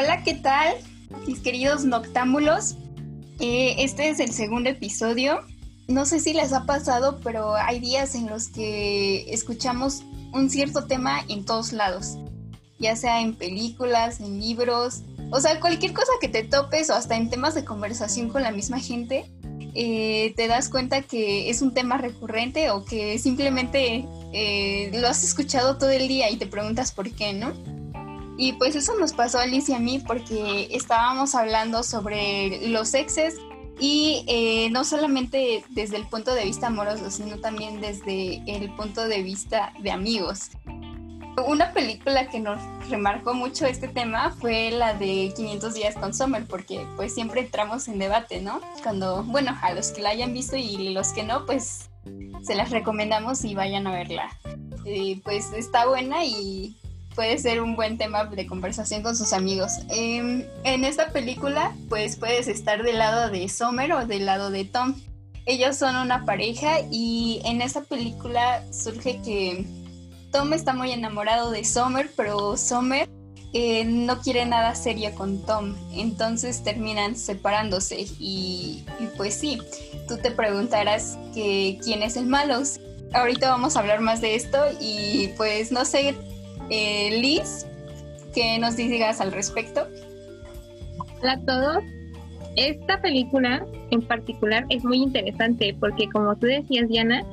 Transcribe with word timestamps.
Hola, 0.00 0.22
¿qué 0.22 0.32
tal? 0.32 0.76
Mis 1.26 1.40
queridos 1.40 1.84
noctámbulos. 1.84 2.76
Eh, 3.38 3.74
este 3.80 4.08
es 4.08 4.18
el 4.18 4.32
segundo 4.32 4.70
episodio. 4.70 5.42
No 5.88 6.06
sé 6.06 6.20
si 6.20 6.32
les 6.32 6.54
ha 6.54 6.64
pasado, 6.64 7.20
pero 7.22 7.54
hay 7.54 7.80
días 7.80 8.14
en 8.14 8.26
los 8.26 8.48
que 8.48 9.30
escuchamos 9.30 10.02
un 10.32 10.48
cierto 10.48 10.86
tema 10.86 11.20
en 11.28 11.44
todos 11.44 11.74
lados, 11.74 12.16
ya 12.78 12.96
sea 12.96 13.20
en 13.20 13.34
películas, 13.34 14.20
en 14.20 14.40
libros, 14.40 15.02
o 15.32 15.38
sea, 15.38 15.60
cualquier 15.60 15.92
cosa 15.92 16.12
que 16.18 16.28
te 16.28 16.44
topes 16.44 16.88
o 16.88 16.94
hasta 16.94 17.16
en 17.18 17.28
temas 17.28 17.54
de 17.54 17.66
conversación 17.66 18.30
con 18.30 18.42
la 18.42 18.52
misma 18.52 18.80
gente, 18.80 19.30
eh, 19.74 20.32
te 20.34 20.48
das 20.48 20.70
cuenta 20.70 21.02
que 21.02 21.50
es 21.50 21.60
un 21.60 21.74
tema 21.74 21.98
recurrente 21.98 22.70
o 22.70 22.86
que 22.86 23.18
simplemente 23.18 24.06
eh, 24.32 24.92
lo 24.94 25.08
has 25.08 25.24
escuchado 25.24 25.76
todo 25.76 25.90
el 25.90 26.08
día 26.08 26.30
y 26.30 26.38
te 26.38 26.46
preguntas 26.46 26.90
por 26.90 27.10
qué, 27.10 27.34
¿no? 27.34 27.52
Y 28.40 28.54
pues 28.54 28.74
eso 28.74 28.94
nos 28.98 29.12
pasó 29.12 29.38
a 29.38 29.44
Liz 29.44 29.68
y 29.68 29.74
a 29.74 29.78
mí 29.78 29.98
porque 29.98 30.68
estábamos 30.70 31.34
hablando 31.34 31.82
sobre 31.82 32.68
los 32.68 32.94
exes 32.94 33.34
y 33.78 34.24
eh, 34.28 34.70
no 34.70 34.82
solamente 34.84 35.62
desde 35.68 35.98
el 35.98 36.06
punto 36.06 36.32
de 36.32 36.44
vista 36.46 36.68
amoroso, 36.68 37.10
sino 37.10 37.38
también 37.38 37.82
desde 37.82 38.42
el 38.46 38.74
punto 38.76 39.06
de 39.06 39.22
vista 39.22 39.74
de 39.80 39.90
amigos. 39.90 40.52
Una 41.46 41.74
película 41.74 42.30
que 42.30 42.40
nos 42.40 42.58
remarcó 42.88 43.34
mucho 43.34 43.66
este 43.66 43.88
tema 43.88 44.34
fue 44.40 44.70
la 44.70 44.94
de 44.94 45.34
500 45.36 45.74
días 45.74 45.94
con 45.96 46.14
Summer, 46.14 46.46
porque 46.46 46.86
pues 46.96 47.12
siempre 47.12 47.42
entramos 47.42 47.88
en 47.88 47.98
debate, 47.98 48.40
¿no? 48.40 48.62
Cuando, 48.82 49.22
bueno, 49.22 49.54
a 49.60 49.74
los 49.74 49.92
que 49.92 50.00
la 50.00 50.10
hayan 50.10 50.32
visto 50.32 50.56
y 50.56 50.94
los 50.94 51.12
que 51.12 51.24
no, 51.24 51.44
pues 51.44 51.90
se 52.42 52.54
las 52.54 52.70
recomendamos 52.70 53.44
y 53.44 53.54
vayan 53.54 53.86
a 53.86 53.92
verla. 53.92 54.30
Eh, 54.86 55.20
pues 55.24 55.52
está 55.52 55.86
buena 55.86 56.24
y 56.24 56.79
puede 57.14 57.38
ser 57.38 57.60
un 57.60 57.76
buen 57.76 57.98
tema 57.98 58.24
de 58.24 58.46
conversación 58.46 59.02
con 59.02 59.16
sus 59.16 59.32
amigos. 59.32 59.72
Em, 59.88 60.44
en 60.64 60.84
esta 60.84 61.08
película, 61.08 61.74
pues 61.88 62.16
puedes 62.16 62.48
estar 62.48 62.82
del 62.82 62.98
lado 62.98 63.30
de 63.30 63.48
Summer 63.48 63.92
o 63.92 64.06
del 64.06 64.26
lado 64.26 64.50
de 64.50 64.64
Tom. 64.64 64.94
Ellos 65.46 65.76
son 65.76 65.96
una 65.96 66.24
pareja 66.24 66.80
y 66.90 67.40
en 67.44 67.62
esta 67.62 67.82
película 67.82 68.62
surge 68.72 69.20
que 69.22 69.64
Tom 70.30 70.52
está 70.52 70.74
muy 70.74 70.92
enamorado 70.92 71.50
de 71.50 71.64
Summer, 71.64 72.10
pero 72.16 72.56
Summer 72.56 73.08
eh, 73.52 73.84
no 73.84 74.20
quiere 74.20 74.46
nada 74.46 74.74
serio 74.74 75.10
con 75.14 75.44
Tom. 75.44 75.74
Entonces 75.92 76.62
terminan 76.62 77.16
separándose 77.16 78.06
y, 78.18 78.84
pues 79.16 79.34
sí, 79.34 79.58
tú 80.06 80.18
te 80.18 80.30
preguntarás 80.30 81.18
que 81.34 81.78
quién 81.82 82.02
es 82.02 82.16
el 82.16 82.26
malo. 82.26 82.62
Ahorita 83.12 83.50
vamos 83.50 83.76
a 83.76 83.80
hablar 83.80 84.00
más 84.00 84.20
de 84.20 84.36
esto 84.36 84.58
y 84.80 85.30
pues 85.36 85.72
no 85.72 85.84
sé, 85.84 86.14
eh, 86.70 87.20
Liz, 87.20 87.66
¿qué 88.34 88.58
nos 88.58 88.76
digas 88.76 89.20
al 89.20 89.32
respecto? 89.32 89.86
Hola 91.20 91.32
a 91.32 91.40
todos. 91.40 91.84
Esta 92.56 93.00
película 93.00 93.64
en 93.90 94.02
particular 94.02 94.64
es 94.70 94.84
muy 94.84 94.98
interesante 94.98 95.76
porque 95.78 96.08
como 96.08 96.34
tú 96.36 96.46
decías, 96.46 96.88
Diana, 96.88 97.24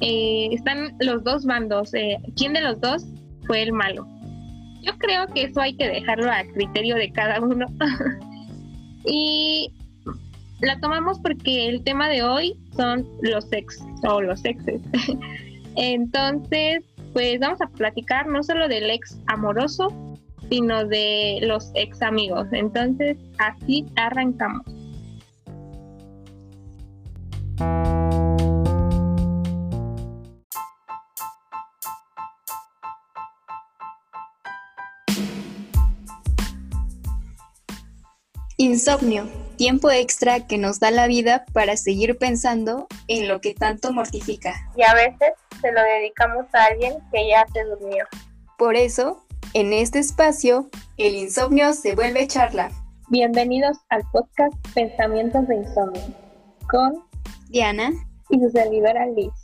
eh, 0.00 0.48
están 0.52 0.96
los 1.00 1.22
dos 1.24 1.44
bandos. 1.44 1.92
Eh, 1.94 2.18
¿Quién 2.36 2.54
de 2.54 2.62
los 2.62 2.80
dos 2.80 3.04
fue 3.46 3.62
el 3.62 3.72
malo? 3.72 4.06
Yo 4.82 4.96
creo 4.98 5.26
que 5.28 5.44
eso 5.44 5.60
hay 5.60 5.74
que 5.76 5.88
dejarlo 5.88 6.30
a 6.30 6.44
criterio 6.54 6.96
de 6.96 7.10
cada 7.12 7.40
uno. 7.40 7.66
y 9.06 9.72
la 10.60 10.78
tomamos 10.80 11.18
porque 11.20 11.68
el 11.68 11.82
tema 11.84 12.08
de 12.08 12.22
hoy 12.22 12.54
son 12.76 13.06
los 13.22 13.50
ex 13.52 13.82
o 14.02 14.20
los 14.20 14.44
exes. 14.44 14.80
Entonces, 15.76 16.84
pues 17.14 17.38
vamos 17.38 17.60
a 17.62 17.68
platicar 17.68 18.26
no 18.26 18.42
solo 18.42 18.68
del 18.68 18.90
ex 18.90 19.16
amoroso, 19.28 19.88
sino 20.50 20.84
de 20.84 21.38
los 21.42 21.70
ex 21.74 22.02
amigos. 22.02 22.48
Entonces, 22.50 23.16
así 23.38 23.86
arrancamos. 23.96 24.66
Insomnio, 38.56 39.28
tiempo 39.56 39.90
extra 39.90 40.46
que 40.46 40.58
nos 40.58 40.80
da 40.80 40.90
la 40.90 41.06
vida 41.06 41.44
para 41.52 41.76
seguir 41.76 42.18
pensando 42.18 42.86
en 43.08 43.28
lo 43.28 43.40
que 43.40 43.54
tanto 43.54 43.92
mortifica. 43.92 44.54
Y 44.76 44.82
a 44.82 44.94
veces 44.94 45.32
se 45.60 45.72
lo 45.72 45.80
dedicamos 45.82 46.46
a 46.52 46.64
alguien 46.64 46.94
que 47.12 47.28
ya 47.28 47.46
se 47.52 47.64
durmió. 47.64 48.04
Por 48.58 48.76
eso, 48.76 49.24
en 49.52 49.72
este 49.72 49.98
espacio, 49.98 50.68
el 50.96 51.14
insomnio 51.14 51.72
se 51.72 51.94
vuelve 51.94 52.26
charla. 52.26 52.70
Bienvenidos 53.08 53.78
al 53.90 54.02
podcast 54.12 54.54
Pensamientos 54.74 55.46
de 55.46 55.56
Insomnio 55.56 56.02
con 56.68 57.04
Diana 57.48 57.92
y 58.30 58.40
su 58.40 58.50
servidora 58.50 59.06
Liz. 59.06 59.43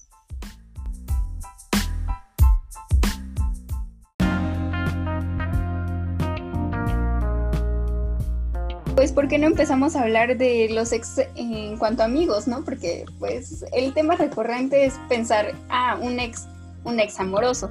Pues 9.10 9.25
¿por 9.25 9.28
qué 9.28 9.38
no 9.38 9.48
empezamos 9.48 9.97
a 9.97 10.03
hablar 10.03 10.37
de 10.37 10.69
los 10.71 10.93
ex 10.93 11.21
en 11.34 11.76
cuanto 11.78 12.03
a 12.03 12.04
amigos, 12.04 12.47
no? 12.47 12.65
Porque 12.65 13.04
pues 13.19 13.65
el 13.72 13.93
tema 13.93 14.15
recurrente 14.15 14.84
es 14.84 14.94
pensar, 15.09 15.53
ah, 15.69 15.98
un 16.00 16.21
ex, 16.21 16.47
un 16.84 17.00
ex 17.00 17.19
amoroso. 17.19 17.70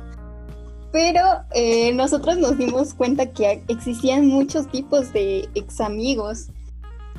Pero 0.92 1.22
eh, 1.52 1.94
nosotros 1.94 2.38
nos 2.38 2.58
dimos 2.58 2.94
cuenta 2.94 3.28
que 3.28 3.64
existían 3.70 4.28
muchos 4.28 4.70
tipos 4.70 5.14
de 5.14 5.48
ex 5.56 5.80
amigos. 5.80 6.48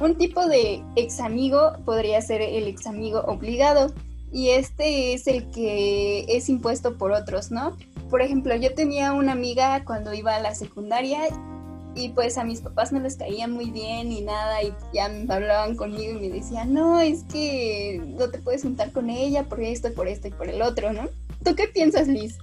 Un 0.00 0.16
tipo 0.16 0.46
de 0.46 0.82
ex 0.96 1.20
amigo 1.20 1.72
podría 1.86 2.20
ser 2.20 2.42
el 2.42 2.68
ex 2.68 2.86
amigo 2.86 3.20
obligado 3.26 3.90
y 4.30 4.50
este 4.50 5.14
es 5.14 5.28
el 5.28 5.50
que 5.50 6.26
es 6.28 6.50
impuesto 6.50 6.98
por 6.98 7.12
otros, 7.12 7.50
¿no? 7.50 7.74
Por 8.10 8.20
ejemplo, 8.20 8.54
yo 8.56 8.74
tenía 8.74 9.14
una 9.14 9.32
amiga 9.32 9.82
cuando 9.84 10.12
iba 10.12 10.34
a 10.34 10.40
la 10.40 10.54
secundaria 10.54 11.20
y 11.94 12.10
pues 12.10 12.38
a 12.38 12.44
mis 12.44 12.60
papás 12.60 12.92
no 12.92 13.00
les 13.00 13.16
caía 13.16 13.48
muy 13.48 13.70
bien 13.70 14.08
ni 14.10 14.20
nada 14.20 14.62
y 14.62 14.72
ya 14.92 15.08
me 15.08 15.32
hablaban 15.32 15.76
conmigo 15.76 16.18
y 16.18 16.28
me 16.28 16.34
decían, 16.34 16.72
no, 16.72 17.00
es 17.00 17.24
que 17.24 18.00
no 18.06 18.30
te 18.30 18.38
puedes 18.38 18.62
juntar 18.62 18.92
con 18.92 19.10
ella 19.10 19.44
por 19.44 19.60
esto, 19.60 19.92
por 19.92 20.08
esto 20.08 20.28
y 20.28 20.32
por 20.32 20.48
el 20.48 20.62
otro, 20.62 20.92
¿no? 20.92 21.08
¿Tú 21.44 21.54
qué 21.54 21.68
piensas, 21.68 22.08
Liz? 22.08 22.38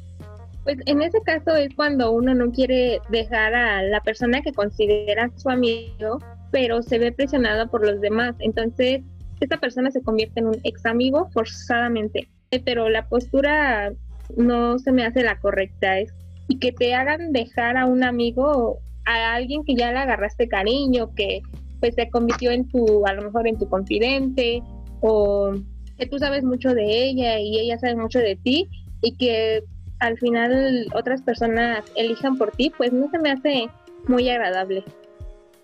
Pues 0.64 0.78
en 0.86 1.02
ese 1.02 1.22
caso 1.22 1.56
es 1.56 1.74
cuando 1.76 2.12
uno 2.12 2.36
no 2.36 2.52
quiere 2.52 3.00
dejar 3.10 3.56
a 3.56 3.84
la 3.84 4.02
persona 4.02 4.42
que 4.42 4.52
considera 4.52 5.32
su 5.38 5.50
amigo, 5.50 6.20
pero 6.52 6.82
se 6.82 7.00
ve 7.00 7.12
presionada 7.14 7.68
por 7.68 7.86
los 7.86 8.02
demás. 8.02 8.36
Entonces, 8.40 9.02
esta 9.40 9.58
persona 9.58 9.92
se 9.92 10.02
convierte 10.02 10.42
en 10.42 10.48
un 10.48 10.60
ex 10.64 10.86
amigo 10.86 11.30
forzadamente. 11.32 12.28
Pero 12.66 12.90
la 12.90 13.08
postura 13.08 13.94
no 14.36 14.78
se 14.80 14.92
me 14.92 15.06
hace 15.06 15.24
la 15.24 15.40
correcta. 15.40 16.00
Es, 16.00 16.14
y 16.50 16.60
que 16.60 16.72
te 16.74 16.96
hagan 16.96 17.32
dejar 17.32 17.78
a 17.78 17.86
un 17.86 18.04
amigo 18.04 18.80
a 19.08 19.36
alguien 19.36 19.64
que 19.64 19.76
ya 19.76 19.92
le 19.92 20.00
agarraste 20.00 20.48
cariño, 20.48 21.14
que 21.16 21.42
pues 21.80 21.96
se 21.96 22.10
convirtió 22.10 22.52
en 22.52 22.68
tu, 22.68 23.06
a 23.06 23.14
lo 23.14 23.24
mejor 23.24 23.48
en 23.48 23.58
tu 23.58 23.70
confidente, 23.70 24.62
o 25.02 25.54
que 25.98 26.06
tú 26.06 26.20
sabes 26.20 26.44
mucho 26.44 26.74
de 26.74 27.06
ella 27.06 27.40
y 27.40 27.60
ella 27.60 27.80
sabe 27.80 27.96
mucho 27.96 28.20
de 28.20 28.36
ti, 28.36 28.68
y 29.02 29.16
que 29.16 29.64
al 30.00 30.18
final 30.18 30.88
otras 30.94 31.22
personas 31.22 31.86
elijan 31.96 32.38
por 32.38 32.52
ti, 32.52 32.72
pues 32.78 32.92
no 32.92 33.10
se 33.10 33.20
me 33.20 33.32
hace 33.32 33.70
muy 34.08 34.30
agradable. 34.30 34.84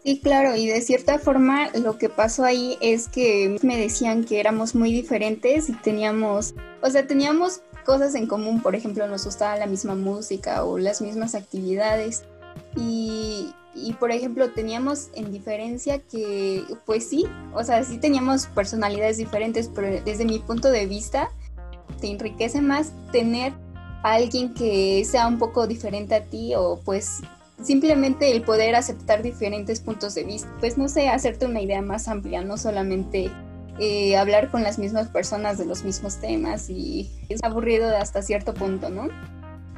Sí, 0.03 0.19
claro, 0.19 0.55
y 0.55 0.67
de 0.67 0.81
cierta 0.81 1.17
forma 1.17 1.69
lo 1.81 1.97
que 1.97 2.09
pasó 2.09 2.43
ahí 2.43 2.77
es 2.81 3.07
que 3.07 3.57
me 3.63 3.77
decían 3.77 4.25
que 4.25 4.39
éramos 4.39 4.75
muy 4.75 4.91
diferentes 4.91 5.69
y 5.69 5.73
teníamos, 5.73 6.55
o 6.81 6.89
sea, 6.89 7.07
teníamos 7.07 7.61
cosas 7.85 8.13
en 8.15 8.27
común, 8.27 8.61
por 8.61 8.75
ejemplo, 8.75 9.07
nos 9.07 9.25
gustaba 9.25 9.57
la 9.57 9.65
misma 9.65 9.95
música 9.95 10.65
o 10.65 10.77
las 10.77 11.01
mismas 11.01 11.35
actividades, 11.35 12.25
y, 12.75 13.53
por 13.99 14.11
ejemplo, 14.11 14.51
teníamos 14.51 15.09
en 15.15 15.31
diferencia 15.31 15.99
que, 15.99 16.63
pues 16.85 17.07
sí, 17.07 17.25
o 17.53 17.63
sea, 17.63 17.83
sí 17.83 17.97
teníamos 17.97 18.47
personalidades 18.47 19.17
diferentes, 19.17 19.69
pero 19.73 20.03
desde 20.03 20.25
mi 20.25 20.39
punto 20.39 20.69
de 20.71 20.85
vista, 20.85 21.29
te 21.99 22.09
enriquece 22.09 22.61
más 22.61 22.91
tener 23.11 23.53
a 24.03 24.13
alguien 24.15 24.53
que 24.53 25.03
sea 25.05 25.27
un 25.27 25.37
poco 25.37 25.67
diferente 25.67 26.15
a 26.15 26.23
ti 26.23 26.53
o 26.55 26.79
pues 26.83 27.21
simplemente 27.61 28.31
el 28.31 28.41
poder 28.41 28.75
aceptar 28.75 29.21
diferentes 29.23 29.79
puntos 29.79 30.15
de 30.15 30.23
vista. 30.23 30.49
Pues 30.59 30.77
no 30.77 30.89
sé, 30.89 31.09
hacerte 31.09 31.45
una 31.45 31.61
idea 31.61 31.81
más 31.81 32.07
amplia, 32.07 32.43
no 32.43 32.57
solamente 32.57 33.31
eh, 33.79 34.17
hablar 34.17 34.51
con 34.51 34.63
las 34.63 34.77
mismas 34.77 35.07
personas 35.07 35.57
de 35.57 35.65
los 35.65 35.83
mismos 35.83 36.17
temas 36.19 36.69
y 36.69 37.09
es 37.29 37.43
aburrido 37.43 37.95
hasta 37.95 38.21
cierto 38.21 38.53
punto, 38.53 38.89
¿no? 38.89 39.07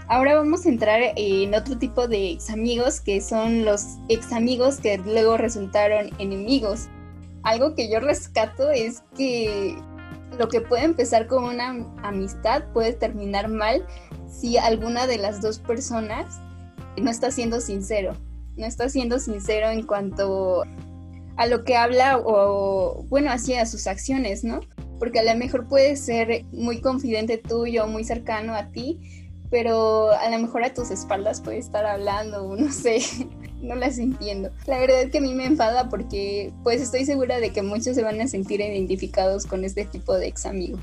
Ahora 0.07 0.35
vamos 0.35 0.65
a 0.65 0.69
entrar 0.69 1.01
en 1.15 1.55
otro 1.55 1.79
tipo 1.79 2.07
de 2.07 2.31
ex 2.31 2.51
amigos 2.51 3.01
que 3.01 3.21
son 3.21 3.65
los 3.65 3.97
ex 4.07 4.31
amigos 4.31 4.77
que 4.77 4.99
luego 4.99 5.35
resultaron 5.35 6.11
enemigos. 6.19 6.87
Algo 7.41 7.73
que 7.73 7.89
yo 7.89 7.99
rescato 7.99 8.69
es 8.69 9.03
que 9.17 9.75
lo 10.37 10.47
que 10.47 10.61
puede 10.61 10.83
empezar 10.83 11.25
con 11.25 11.45
una 11.45 11.69
amistad 12.03 12.65
puede 12.71 12.93
terminar 12.93 13.47
mal 13.47 13.83
si 14.29 14.57
alguna 14.57 15.07
de 15.07 15.17
las 15.17 15.41
dos 15.41 15.57
personas 15.57 16.39
no 16.97 17.09
está 17.09 17.31
siendo 17.31 17.59
sincero. 17.59 18.13
no 18.57 18.65
está 18.65 18.87
siendo 18.89 19.19
sincero 19.19 19.69
en 19.69 19.85
cuanto 19.85 20.63
a 21.35 21.47
lo 21.47 21.63
que 21.63 21.75
habla 21.75 22.19
o, 22.23 23.03
bueno, 23.09 23.31
hacia 23.31 23.65
sus 23.65 23.87
acciones, 23.87 24.43
¿no? 24.43 24.61
Porque 24.99 25.19
a 25.19 25.23
lo 25.23 25.37
mejor 25.37 25.67
puede 25.67 25.97
ser 25.97 26.45
muy 26.53 26.79
confidente 26.79 27.37
tuyo, 27.37 27.87
muy 27.87 28.05
cercano 28.05 28.55
a 28.55 28.69
ti, 28.71 29.24
pero 29.55 30.11
a 30.11 30.29
lo 30.29 30.37
mejor 30.37 30.65
a 30.65 30.73
tus 30.73 30.91
espaldas 30.91 31.39
puede 31.39 31.59
estar 31.59 31.85
hablando, 31.85 32.53
no 32.59 32.69
sé, 32.69 32.99
no 33.61 33.73
las 33.75 33.97
entiendo. 33.99 34.49
La 34.67 34.79
verdad 34.79 35.03
es 35.03 35.11
que 35.11 35.19
a 35.19 35.21
mí 35.21 35.33
me 35.33 35.45
enfada 35.45 35.87
porque 35.87 36.51
pues 36.61 36.81
estoy 36.81 37.05
segura 37.05 37.39
de 37.39 37.53
que 37.53 37.61
muchos 37.61 37.95
se 37.95 38.03
van 38.03 38.19
a 38.19 38.27
sentir 38.27 38.59
identificados 38.59 39.45
con 39.45 39.63
este 39.63 39.85
tipo 39.85 40.13
de 40.17 40.27
ex 40.27 40.45
amigo. 40.45 40.77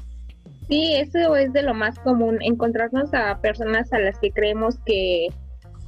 Sí, 0.68 0.94
eso 0.94 1.36
es 1.36 1.52
de 1.52 1.60
lo 1.60 1.74
más 1.74 1.98
común, 1.98 2.38
encontrarnos 2.40 3.12
a 3.12 3.38
personas 3.42 3.92
a 3.92 3.98
las 3.98 4.18
que 4.18 4.30
creemos 4.30 4.78
que 4.86 5.28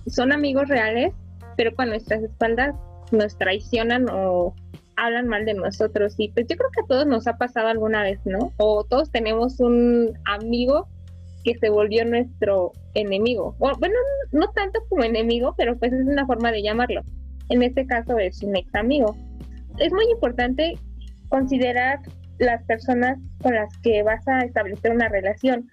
son 0.07 0.31
amigos 0.31 0.69
reales, 0.69 1.15
pero 1.57 1.75
con 1.75 1.89
nuestras 1.89 2.23
espaldas 2.23 2.75
nos 3.13 3.39
traicionan 3.39 4.11
o 4.11 4.55
hablan 4.97 5.27
mal 5.27 5.47
de 5.47 5.55
nosotros. 5.55 6.17
Y 6.19 6.29
pues 6.33 6.49
yo 6.49 6.57
creo 6.59 6.69
que 6.71 6.83
a 6.83 6.87
todos 6.87 7.07
nos 7.07 7.27
ha 7.29 7.39
pasado 7.39 7.69
alguna 7.69 8.03
vez, 8.03 8.21
¿no? 8.27 8.53
O 8.59 8.85
todos 8.85 9.11
tenemos 9.11 9.59
un 9.59 10.13
amigo 10.27 10.87
que 11.45 11.57
se 11.59 11.69
volvió 11.69 12.05
nuestro 12.05 12.73
enemigo. 12.95 13.55
bueno, 13.59 13.95
no 14.33 14.49
tanto 14.53 14.81
como 14.89 15.05
enemigo, 15.05 15.55
pero 15.57 15.79
pues 15.79 15.93
es 15.93 16.07
una 16.07 16.27
forma 16.27 16.51
de 16.51 16.63
llamarlo. 16.63 17.03
En 17.51 17.63
este 17.63 17.87
caso 17.87 18.19
es 18.19 18.43
un 18.43 18.57
ex 18.57 18.75
amigo. 18.75 19.17
Es 19.79 19.93
muy 19.93 20.07
importante 20.11 20.79
considerar 21.29 22.01
las 22.39 22.65
personas 22.65 23.19
con 23.43 23.55
las 23.55 23.77
que 23.79 24.03
vas 24.03 24.27
a 24.27 24.41
establecer 24.41 24.93
una 24.93 25.09
relación. 25.09 25.71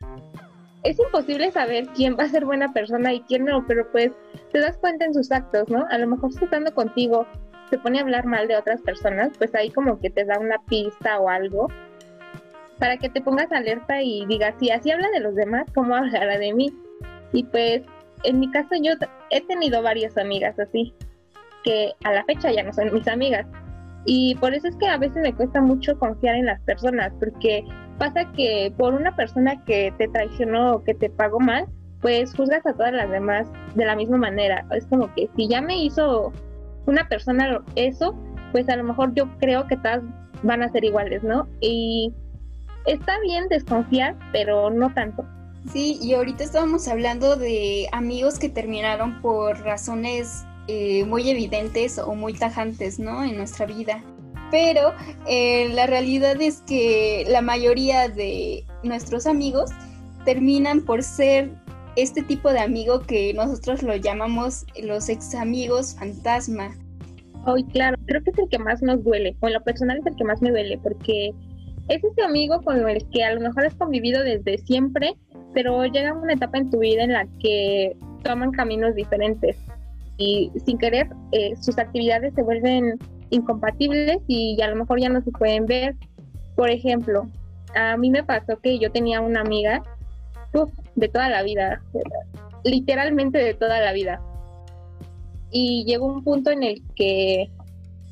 Es 0.84 1.00
imposible 1.00 1.52
saber 1.52 1.86
quién 1.96 2.18
va 2.20 2.24
a 2.24 2.30
ser 2.30 2.46
buena 2.46 2.74
persona 2.74 3.14
y 3.14 3.22
quién 3.22 3.46
no, 3.46 3.66
pero 3.68 3.90
pues 3.92 4.12
te 4.52 4.60
das 4.60 4.78
cuenta 4.78 5.06
en 5.06 5.14
sus 5.14 5.32
actos, 5.32 5.70
¿no? 5.70 5.86
A 5.90 5.98
lo 5.98 6.08
mejor 6.08 6.32
estando 6.32 6.74
contigo 6.74 7.26
se 7.70 7.78
pone 7.78 8.00
a 8.00 8.02
hablar 8.02 8.26
mal 8.26 8.48
de 8.48 8.58
otras 8.58 8.82
personas, 8.82 9.32
pues 9.38 9.56
ahí 9.56 9.70
como 9.70 10.00
que 10.00 10.10
te 10.10 10.26
da 10.26 10.38
una 10.40 10.58
pista 10.68 11.20
o 11.20 11.30
algo 11.30 11.68
para 12.82 12.98
que 12.98 13.10
te 13.10 13.22
pongas 13.22 13.52
alerta 13.52 14.02
y 14.02 14.26
digas, 14.26 14.56
si 14.60 14.72
así 14.72 14.90
habla 14.90 15.08
de 15.12 15.20
los 15.20 15.36
demás, 15.36 15.68
¿cómo 15.76 15.96
hablará 15.96 16.40
de 16.40 16.52
mí? 16.52 16.74
Y 17.32 17.44
pues 17.44 17.84
en 18.24 18.40
mi 18.40 18.50
caso 18.50 18.70
yo 18.82 18.94
he 19.30 19.42
tenido 19.42 19.84
varias 19.84 20.18
amigas 20.18 20.58
así, 20.60 20.92
que 21.64 21.94
a 22.04 22.12
la 22.12 22.26
fecha 22.26 22.52
ya 22.52 22.64
no 22.64 22.74
son 22.74 22.92
mis 22.92 23.08
amigas. 23.08 23.46
Y 24.06 24.34
por 24.36 24.56
eso 24.56 24.68
es 24.68 24.76
que 24.78 24.88
a 24.88 24.98
veces 24.98 25.22
me 25.22 25.32
cuesta 25.32 25.62
mucho 25.62 25.98
confiar 26.00 26.36
en 26.36 26.48
las 26.48 26.60
personas, 26.62 27.14
porque 27.20 27.64
pasa 28.00 28.26
que 28.34 28.74
por 28.76 28.96
una 28.96 29.16
persona 29.16 29.64
que 29.64 29.94
te 30.00 30.08
traicionó 30.08 30.74
o 30.74 30.84
que 30.84 30.96
te 30.96 31.12
pagó 31.12 31.40
mal, 31.40 31.68
pues 32.02 32.36
juzgas 32.36 32.66
a 32.66 32.74
todas 32.74 32.94
las 32.94 33.12
demás 33.12 33.48
de 33.76 33.86
la 33.86 33.96
misma 33.96 34.18
manera. 34.18 34.66
Es 34.72 34.88
como 34.88 35.14
que 35.14 35.30
si 35.36 35.48
ya 35.48 35.62
me 35.62 35.78
hizo 35.84 36.34
una 36.88 37.08
persona 37.08 37.62
eso, 37.76 38.16
pues 38.52 38.68
a 38.70 38.76
lo 38.76 38.86
mejor 38.86 39.14
yo 39.14 39.30
creo 39.38 39.68
que 39.68 39.78
todas 39.78 40.02
van 40.42 40.64
a 40.64 40.70
ser 40.70 40.84
iguales, 40.84 41.22
¿no? 41.22 41.48
Y 41.60 42.12
está 42.86 43.20
bien 43.22 43.48
desconfiar, 43.50 44.16
pero 44.32 44.70
no 44.70 44.94
tanto. 44.94 45.26
Sí, 45.72 46.00
y 46.02 46.14
ahorita 46.14 46.44
estábamos 46.44 46.88
hablando 46.88 47.36
de 47.36 47.88
amigos 47.92 48.40
que 48.40 48.50
terminaron 48.50 49.22
por 49.22 49.60
razones 49.62 50.44
eh, 50.68 51.06
muy 51.06 51.30
evidentes 51.30 52.00
o 52.00 52.16
muy 52.16 52.34
tajantes, 52.34 53.00
¿no? 53.00 53.24
En 53.24 53.38
nuestra 53.38 53.66
vida. 53.66 54.04
Pero 54.50 54.94
eh, 55.28 55.70
la 55.74 55.86
realidad 55.88 56.42
es 56.42 56.62
que 56.62 57.26
la 57.28 57.42
mayoría 57.42 58.10
de 58.10 58.66
nuestros 58.84 59.28
amigos 59.28 59.70
terminan 60.26 60.82
por 60.82 61.04
ser 61.04 61.52
este 61.96 62.24
tipo 62.24 62.52
de 62.52 62.60
amigo 62.60 63.02
que 63.02 63.34
nosotros 63.34 63.84
lo 63.84 63.96
llamamos 63.96 64.66
los 64.82 65.10
ex 65.10 65.36
amigos 65.36 65.96
fantasma. 65.98 66.76
Ay, 67.46 67.64
claro, 67.66 67.98
creo 68.06 68.24
que 68.24 68.32
es 68.32 68.38
el 68.38 68.50
que 68.50 68.60
más 68.60 68.82
nos 68.82 69.04
duele, 69.04 69.36
o 69.40 69.48
en 69.48 69.54
lo 69.54 69.64
personal 69.64 69.98
es 69.98 70.06
el 70.06 70.16
que 70.16 70.24
más 70.24 70.42
me 70.42 70.52
duele, 70.52 70.78
porque 70.78 71.32
es 71.88 72.04
ese 72.04 72.22
amigo 72.24 72.62
con 72.62 72.88
el 72.88 73.08
que 73.10 73.24
a 73.24 73.34
lo 73.34 73.42
mejor 73.42 73.66
has 73.66 73.76
convivido 73.76 74.24
desde 74.24 74.58
siempre, 74.60 75.16
pero 75.54 75.84
llega 75.86 76.14
una 76.14 76.34
etapa 76.34 76.58
en 76.58 76.70
tu 76.70 76.80
vida 76.80 77.04
en 77.04 77.14
la 77.14 77.28
que 77.40 77.96
toman 78.24 78.52
caminos 78.52 78.96
diferentes 78.96 79.58
y 80.18 80.52
sin 80.66 80.78
querer 80.78 81.10
eh, 81.32 81.56
sus 81.60 81.78
actividades 81.78 82.34
se 82.36 82.44
vuelven 82.44 83.00
incompatibles 83.32 84.20
y 84.28 84.62
a 84.62 84.68
lo 84.68 84.76
mejor 84.76 85.00
ya 85.00 85.10
no 85.10 85.22
se 85.22 85.32
pueden 85.32 85.66
ver. 85.66 85.96
Por 86.56 86.70
ejemplo, 86.70 87.28
a 87.76 87.98
mí 87.98 88.12
me 88.12 88.24
pasó 88.24 88.60
que 88.60 88.78
yo 88.78 88.92
tenía 88.92 89.22
una 89.22 89.42
amiga 89.42 89.82
de 90.96 91.08
toda 91.08 91.30
la 91.30 91.42
vida, 91.44 91.82
literalmente 92.64 93.38
de 93.40 93.54
toda 93.54 93.80
la 93.80 93.94
vida. 93.94 94.22
Y 95.50 95.84
llegó 95.86 96.08
un 96.08 96.24
punto 96.24 96.52
en 96.52 96.64
el 96.64 96.84
que 96.96 97.50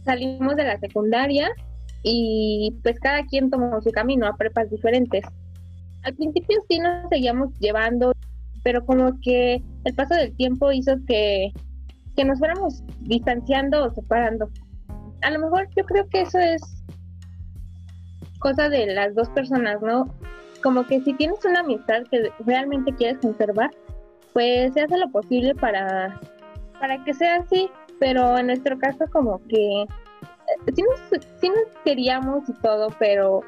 salimos 0.03 0.55
de 0.55 0.63
la 0.63 0.79
secundaria 0.79 1.49
y 2.03 2.77
pues 2.83 2.99
cada 2.99 3.25
quien 3.25 3.49
tomó 3.49 3.81
su 3.81 3.91
camino 3.91 4.27
a 4.27 4.37
prepas 4.37 4.69
diferentes. 4.69 5.23
Al 6.03 6.15
principio 6.15 6.57
sí 6.69 6.79
nos 6.79 7.09
seguíamos 7.09 7.57
llevando, 7.59 8.13
pero 8.63 8.85
como 8.85 9.19
que 9.21 9.61
el 9.83 9.95
paso 9.95 10.15
del 10.15 10.35
tiempo 10.35 10.71
hizo 10.71 10.93
que, 11.07 11.51
que 12.15 12.25
nos 12.25 12.39
fuéramos 12.39 12.83
distanciando 13.01 13.85
o 13.85 13.93
separando. 13.93 14.49
A 15.21 15.31
lo 15.31 15.39
mejor 15.39 15.67
yo 15.75 15.83
creo 15.85 16.07
que 16.07 16.21
eso 16.21 16.39
es 16.39 16.61
cosa 18.39 18.69
de 18.69 18.87
las 18.87 19.13
dos 19.15 19.29
personas, 19.29 19.81
¿no? 19.81 20.05
Como 20.63 20.85
que 20.85 21.01
si 21.01 21.13
tienes 21.13 21.43
una 21.45 21.59
amistad 21.59 22.03
que 22.09 22.31
realmente 22.45 22.93
quieres 22.93 23.19
conservar, 23.19 23.71
pues 24.33 24.73
se 24.73 24.81
hace 24.81 24.97
lo 24.97 25.09
posible 25.11 25.53
para, 25.55 26.19
para 26.79 27.03
que 27.03 27.13
sea 27.13 27.37
así, 27.37 27.69
pero 27.99 28.37
en 28.37 28.47
nuestro 28.47 28.77
caso 28.79 29.05
como 29.11 29.41
que 29.47 29.85
sí 30.73 30.83
nos, 30.83 31.21
sí 31.39 31.49
nos 31.49 31.83
queríamos 31.83 32.47
y 32.49 32.53
todo, 32.61 32.87
pero 32.99 33.41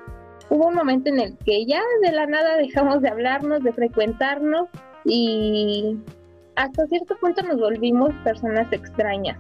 hubo 0.49 0.67
un 0.67 0.75
momento 0.75 1.09
en 1.09 1.19
el 1.19 1.37
que 1.39 1.65
ya 1.65 1.81
de 2.03 2.11
la 2.11 2.25
nada 2.25 2.57
dejamos 2.57 3.01
de 3.01 3.09
hablarnos, 3.09 3.63
de 3.63 3.73
frecuentarnos 3.73 4.67
y 5.05 5.97
hasta 6.55 6.85
cierto 6.87 7.15
punto 7.19 7.41
nos 7.43 7.59
volvimos 7.59 8.13
personas 8.23 8.71
extrañas. 8.71 9.37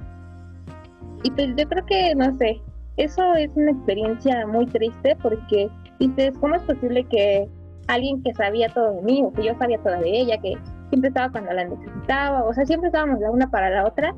Y 1.23 1.31
pues 1.31 1.49
yo 1.55 1.67
creo 1.67 1.85
que, 1.85 2.15
no 2.15 2.35
sé, 2.37 2.61
eso 2.97 3.35
es 3.35 3.49
una 3.55 3.71
experiencia 3.71 4.47
muy 4.47 4.65
triste 4.65 5.15
porque 5.21 5.69
dices, 5.99 6.33
¿cómo 6.39 6.55
es 6.55 6.63
posible 6.63 7.03
que 7.05 7.47
alguien 7.87 8.23
que 8.23 8.33
sabía 8.33 8.69
todo 8.69 8.93
de 8.93 9.01
mí 9.01 9.23
o 9.23 9.31
que 9.33 9.43
yo 9.43 9.55
sabía 9.55 9.77
todo 9.79 9.97
de 9.99 10.09
ella, 10.09 10.37
que 10.37 10.57
siempre 10.89 11.09
estaba 11.09 11.31
cuando 11.31 11.53
la 11.53 11.65
necesitaba, 11.65 12.43
o 12.43 12.53
sea, 12.53 12.65
siempre 12.65 12.87
estábamos 12.87 13.19
la 13.19 13.31
una 13.31 13.49
para 13.49 13.69
la 13.69 13.85
otra 13.85 14.15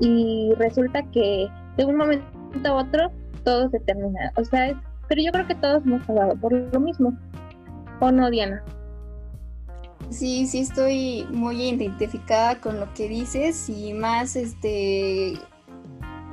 y 0.00 0.52
resulta 0.58 1.02
que 1.10 1.48
de 1.76 1.84
un 1.84 1.96
momento 1.96 2.24
otro 2.62 3.10
todo 3.44 3.70
se 3.70 3.78
termina. 3.80 4.32
O 4.36 4.44
sea, 4.44 4.80
pero 5.08 5.22
yo 5.22 5.30
creo 5.32 5.46
que 5.46 5.54
todos 5.54 5.84
hemos 5.84 6.04
pasado 6.06 6.34
por 6.36 6.52
lo 6.52 6.80
mismo. 6.80 7.16
¿O 8.00 8.10
no, 8.10 8.30
Diana? 8.30 8.62
Sí, 10.10 10.46
sí 10.46 10.60
estoy 10.60 11.26
muy 11.30 11.62
identificada 11.62 12.60
con 12.60 12.80
lo 12.80 12.92
que 12.94 13.08
dices 13.08 13.68
y 13.68 13.92
más 13.94 14.36
este 14.36 15.34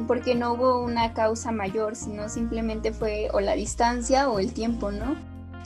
porque 0.07 0.33
no 0.33 0.53
hubo 0.53 0.81
una 0.81 1.13
causa 1.13 1.51
mayor, 1.51 1.95
sino 1.95 2.27
simplemente 2.27 2.91
fue 2.91 3.29
o 3.33 3.39
la 3.39 3.53
distancia 3.53 4.29
o 4.29 4.39
el 4.39 4.51
tiempo, 4.51 4.91
¿no? 4.91 5.15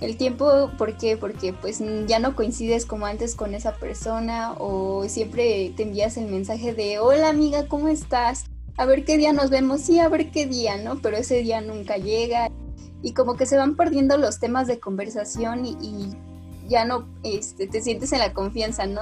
El 0.02 0.18
tiempo, 0.18 0.72
¿por 0.78 0.98
qué? 0.98 1.16
Porque 1.16 1.54
pues 1.54 1.82
ya 2.06 2.20
no 2.20 2.36
coincides 2.36 2.86
como 2.86 3.06
antes 3.06 3.34
con 3.34 3.54
esa 3.54 3.76
persona 3.76 4.54
o 4.60 5.08
siempre 5.08 5.72
te 5.78 5.84
envías 5.84 6.18
el 6.18 6.28
mensaje 6.28 6.74
de 6.74 7.00
hola 7.00 7.30
amiga, 7.30 7.68
¿cómo 7.68 7.88
estás? 7.88 8.46
A 8.78 8.86
ver 8.86 9.06
qué 9.06 9.18
día 9.18 9.34
nos 9.34 9.50
vemos, 9.50 9.82
sí, 9.82 10.00
a 10.00 10.10
ver 10.10 10.32
qué 10.32 10.46
día, 10.46 10.78
¿no? 10.78 11.00
Pero 11.02 11.18
ese 11.18 11.42
día 11.42 11.62
nunca 11.62 11.98
llega 11.98 12.50
y 13.02 13.14
como 13.14 13.36
que 13.36 13.46
se 13.46 13.58
van 13.58 13.76
perdiendo 13.76 14.18
los 14.18 14.40
temas 14.40 14.68
de 14.68 14.80
conversación 14.80 15.66
y, 15.66 16.16
ya 16.68 16.84
no 16.84 17.08
este, 17.22 17.68
te 17.68 17.80
sientes 17.80 18.12
en 18.12 18.20
la 18.20 18.34
confianza, 18.34 18.88
¿no? 18.88 19.02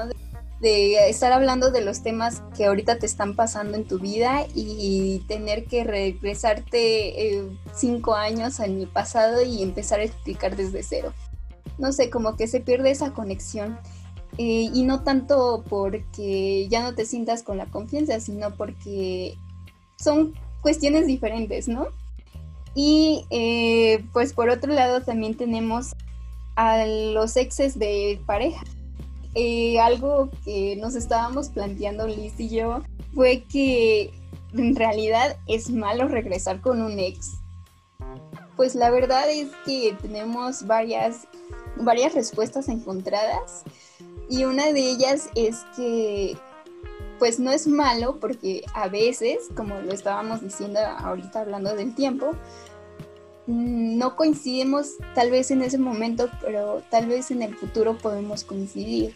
De, 0.60 1.10
estar 1.10 1.32
hablando 1.34 1.72
de 1.72 1.82
los 1.82 2.04
temas 2.04 2.42
que 2.56 2.66
ahorita 2.66 2.98
te 2.98 3.06
están 3.06 3.36
pasando 3.36 3.78
en 3.78 3.86
tu 3.86 4.00
vida 4.00 4.46
y 4.54 5.24
tener 5.28 5.66
que 5.66 5.84
regresarte 5.84 7.36
eh, 7.36 7.44
cinco 7.74 8.16
años 8.16 8.60
en 8.60 8.80
el 8.80 8.88
pasado 8.88 9.42
y 9.42 9.62
empezar 9.62 10.00
a 10.00 10.04
explicar 10.04 10.56
desde 10.56 10.84
cero. 10.84 11.14
No 11.78 11.92
sé, 11.92 12.10
como 12.10 12.36
que 12.38 12.48
se 12.48 12.62
pierde 12.62 12.92
esa 12.92 13.12
conexión. 13.14 13.78
Eh, 14.38 14.70
y 14.74 14.84
no 14.84 15.04
tanto 15.04 15.64
porque 15.70 16.68
ya 16.70 16.82
no 16.82 16.96
te 16.96 17.06
sientas 17.06 17.44
con 17.44 17.58
la 17.58 17.68
confianza, 17.68 18.20
sino 18.20 18.56
porque 18.56 19.38
son 19.98 20.34
cuestiones 20.62 21.08
diferentes, 21.08 21.68
¿no? 21.68 21.88
Y 22.76 23.26
eh, 23.30 24.04
pues 24.14 24.34
por 24.34 24.50
otro 24.50 24.74
lado 24.74 25.02
también 25.02 25.36
tenemos 25.36 25.94
a 26.56 26.86
los 26.86 27.36
exes 27.38 27.78
de 27.78 28.20
pareja. 28.26 28.64
Eh, 29.36 29.80
algo 29.80 30.30
que 30.46 30.76
nos 30.76 30.96
estábamos 30.96 31.50
planteando 31.50 32.08
Liz 32.08 32.40
y 32.40 32.50
yo 32.50 32.84
fue 33.16 33.44
que 33.44 34.14
en 34.54 34.76
realidad 34.76 35.38
es 35.48 35.70
malo 35.70 36.08
regresar 36.08 36.62
con 36.62 36.82
un 36.82 37.00
ex. 37.00 37.32
Pues 38.56 38.76
la 38.76 38.92
verdad 38.92 39.30
es 39.30 39.50
que 39.66 39.96
tenemos 40.02 40.68
varias, 40.68 41.28
varias 41.78 42.14
respuestas 42.14 42.70
encontradas 42.70 43.64
y 44.30 44.46
una 44.46 44.72
de 44.72 44.92
ellas 44.92 45.30
es 45.36 45.66
que 45.76 46.38
pues 47.20 47.40
no 47.40 47.52
es 47.52 47.68
malo 47.68 48.18
porque 48.20 48.64
a 48.74 48.88
veces, 48.88 49.50
como 49.56 49.80
lo 49.80 49.94
estábamos 49.94 50.42
diciendo 50.42 50.80
ahorita 50.80 51.42
hablando 51.42 51.76
del 51.76 51.96
tiempo, 51.96 52.32
mm, 53.48 53.98
no 53.98 54.16
coincidimos 54.16 54.94
tal 55.16 55.32
vez 55.32 55.52
en 55.52 55.62
ese 55.62 55.78
momento, 55.78 56.30
pero 56.42 56.82
tal 56.90 57.08
vez 57.08 57.32
en 57.32 57.42
el 57.42 57.56
futuro 57.56 57.98
podemos 57.98 58.44
coincidir. 58.44 59.16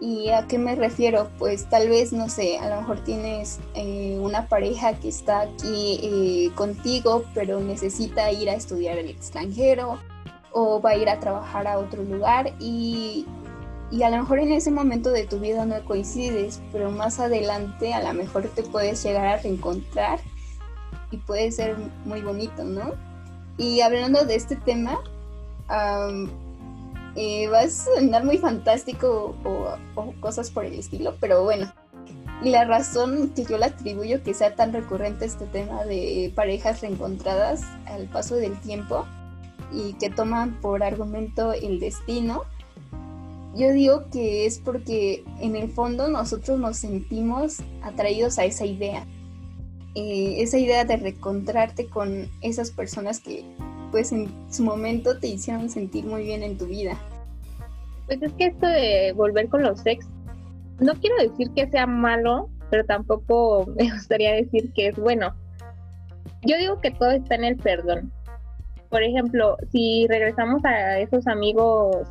¿Y 0.00 0.28
a 0.28 0.46
qué 0.46 0.58
me 0.58 0.74
refiero? 0.74 1.30
Pues 1.38 1.70
tal 1.70 1.88
vez, 1.88 2.12
no 2.12 2.28
sé, 2.28 2.58
a 2.58 2.68
lo 2.68 2.82
mejor 2.82 3.02
tienes 3.02 3.60
eh, 3.74 4.18
una 4.20 4.46
pareja 4.46 4.94
que 5.00 5.08
está 5.08 5.40
aquí 5.40 6.00
eh, 6.02 6.50
contigo, 6.54 7.24
pero 7.32 7.60
necesita 7.60 8.30
ir 8.30 8.50
a 8.50 8.54
estudiar 8.54 8.98
al 8.98 9.08
extranjero 9.08 9.98
o 10.52 10.80
va 10.80 10.90
a 10.90 10.96
ir 10.96 11.08
a 11.08 11.18
trabajar 11.18 11.66
a 11.66 11.78
otro 11.78 12.02
lugar 12.02 12.52
y, 12.60 13.26
y 13.90 14.02
a 14.02 14.10
lo 14.10 14.18
mejor 14.18 14.40
en 14.40 14.52
ese 14.52 14.70
momento 14.70 15.10
de 15.10 15.26
tu 15.26 15.38
vida 15.38 15.64
no 15.64 15.84
coincides, 15.84 16.60
pero 16.72 16.90
más 16.90 17.20
adelante 17.20 17.94
a 17.94 18.02
lo 18.02 18.12
mejor 18.14 18.48
te 18.48 18.62
puedes 18.62 19.02
llegar 19.02 19.26
a 19.26 19.36
reencontrar 19.38 20.20
y 21.10 21.18
puede 21.18 21.52
ser 21.52 21.76
muy 22.04 22.20
bonito, 22.20 22.64
¿no? 22.64 22.94
Y 23.58 23.80
hablando 23.80 24.24
de 24.24 24.34
este 24.34 24.56
tema, 24.56 24.98
eh, 27.14 27.48
va 27.48 27.60
a 27.60 27.68
sonar 27.68 28.24
muy 28.24 28.38
fantástico 28.38 29.36
o, 29.44 30.12
cosas 30.20 30.50
por 30.50 30.64
el 30.64 30.74
estilo, 30.74 31.14
pero 31.20 31.44
bueno, 31.44 31.72
y 32.42 32.50
la 32.50 32.64
razón 32.64 33.32
que 33.34 33.44
yo 33.44 33.56
le 33.56 33.66
atribuyo 33.66 34.22
que 34.22 34.34
sea 34.34 34.54
tan 34.54 34.72
recurrente 34.72 35.24
este 35.24 35.46
tema 35.46 35.84
de 35.84 36.32
parejas 36.34 36.82
reencontradas 36.82 37.62
al 37.86 38.06
paso 38.06 38.34
del 38.34 38.58
tiempo 38.60 39.06
y 39.72 39.94
que 39.94 40.10
toman 40.10 40.60
por 40.60 40.82
argumento 40.82 41.52
el 41.52 41.80
destino, 41.80 42.42
yo 43.56 43.72
digo 43.72 44.10
que 44.10 44.46
es 44.46 44.58
porque 44.58 45.24
en 45.40 45.56
el 45.56 45.70
fondo 45.70 46.08
nosotros 46.08 46.58
nos 46.60 46.76
sentimos 46.76 47.58
atraídos 47.82 48.38
a 48.38 48.44
esa 48.44 48.66
idea, 48.66 49.04
eh, 49.94 50.36
esa 50.38 50.58
idea 50.58 50.84
de 50.84 50.96
reencontrarte 50.96 51.88
con 51.88 52.28
esas 52.42 52.70
personas 52.70 53.20
que 53.20 53.44
pues 53.90 54.12
en 54.12 54.28
su 54.50 54.62
momento 54.62 55.18
te 55.18 55.28
hicieron 55.28 55.70
sentir 55.70 56.04
muy 56.04 56.24
bien 56.24 56.42
en 56.42 56.58
tu 56.58 56.66
vida. 56.66 56.98
Pues 58.06 58.20
es 58.22 58.32
que 58.34 58.46
esto 58.46 58.66
de 58.66 59.12
volver 59.16 59.48
con 59.48 59.62
los 59.62 59.84
ex, 59.86 60.06
no 60.78 60.92
quiero 60.94 61.16
decir 61.16 61.50
que 61.52 61.68
sea 61.70 61.86
malo, 61.86 62.50
pero 62.70 62.84
tampoco 62.84 63.66
me 63.76 63.90
gustaría 63.90 64.34
decir 64.34 64.72
que 64.74 64.88
es 64.88 64.96
bueno. 64.96 65.34
Yo 66.42 66.58
digo 66.58 66.80
que 66.80 66.90
todo 66.90 67.10
está 67.10 67.36
en 67.36 67.44
el 67.44 67.56
perdón. 67.56 68.12
Por 68.90 69.02
ejemplo, 69.02 69.56
si 69.72 70.06
regresamos 70.08 70.64
a 70.64 70.98
esos 70.98 71.26
amigos 71.26 72.06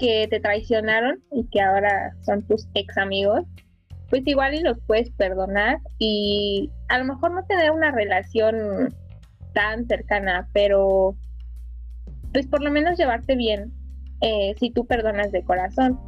que 0.00 0.26
te 0.28 0.40
traicionaron 0.40 1.22
y 1.30 1.46
que 1.50 1.60
ahora 1.60 2.14
son 2.22 2.42
tus 2.46 2.66
ex 2.74 2.96
amigos, 2.96 3.42
pues 4.08 4.22
igual 4.26 4.54
y 4.54 4.62
los 4.62 4.78
puedes 4.86 5.10
perdonar 5.10 5.78
y 5.98 6.70
a 6.88 6.98
lo 6.98 7.04
mejor 7.04 7.32
no 7.32 7.44
tener 7.44 7.70
una 7.70 7.90
relación 7.90 8.88
tan 9.52 9.86
cercana, 9.86 10.48
pero 10.54 11.14
pues 12.32 12.46
por 12.46 12.62
lo 12.62 12.70
menos 12.70 12.98
llevarte 12.98 13.36
bien 13.36 13.72
eh, 14.22 14.54
si 14.58 14.70
tú 14.70 14.86
perdonas 14.86 15.32
de 15.32 15.44
corazón. 15.44 16.00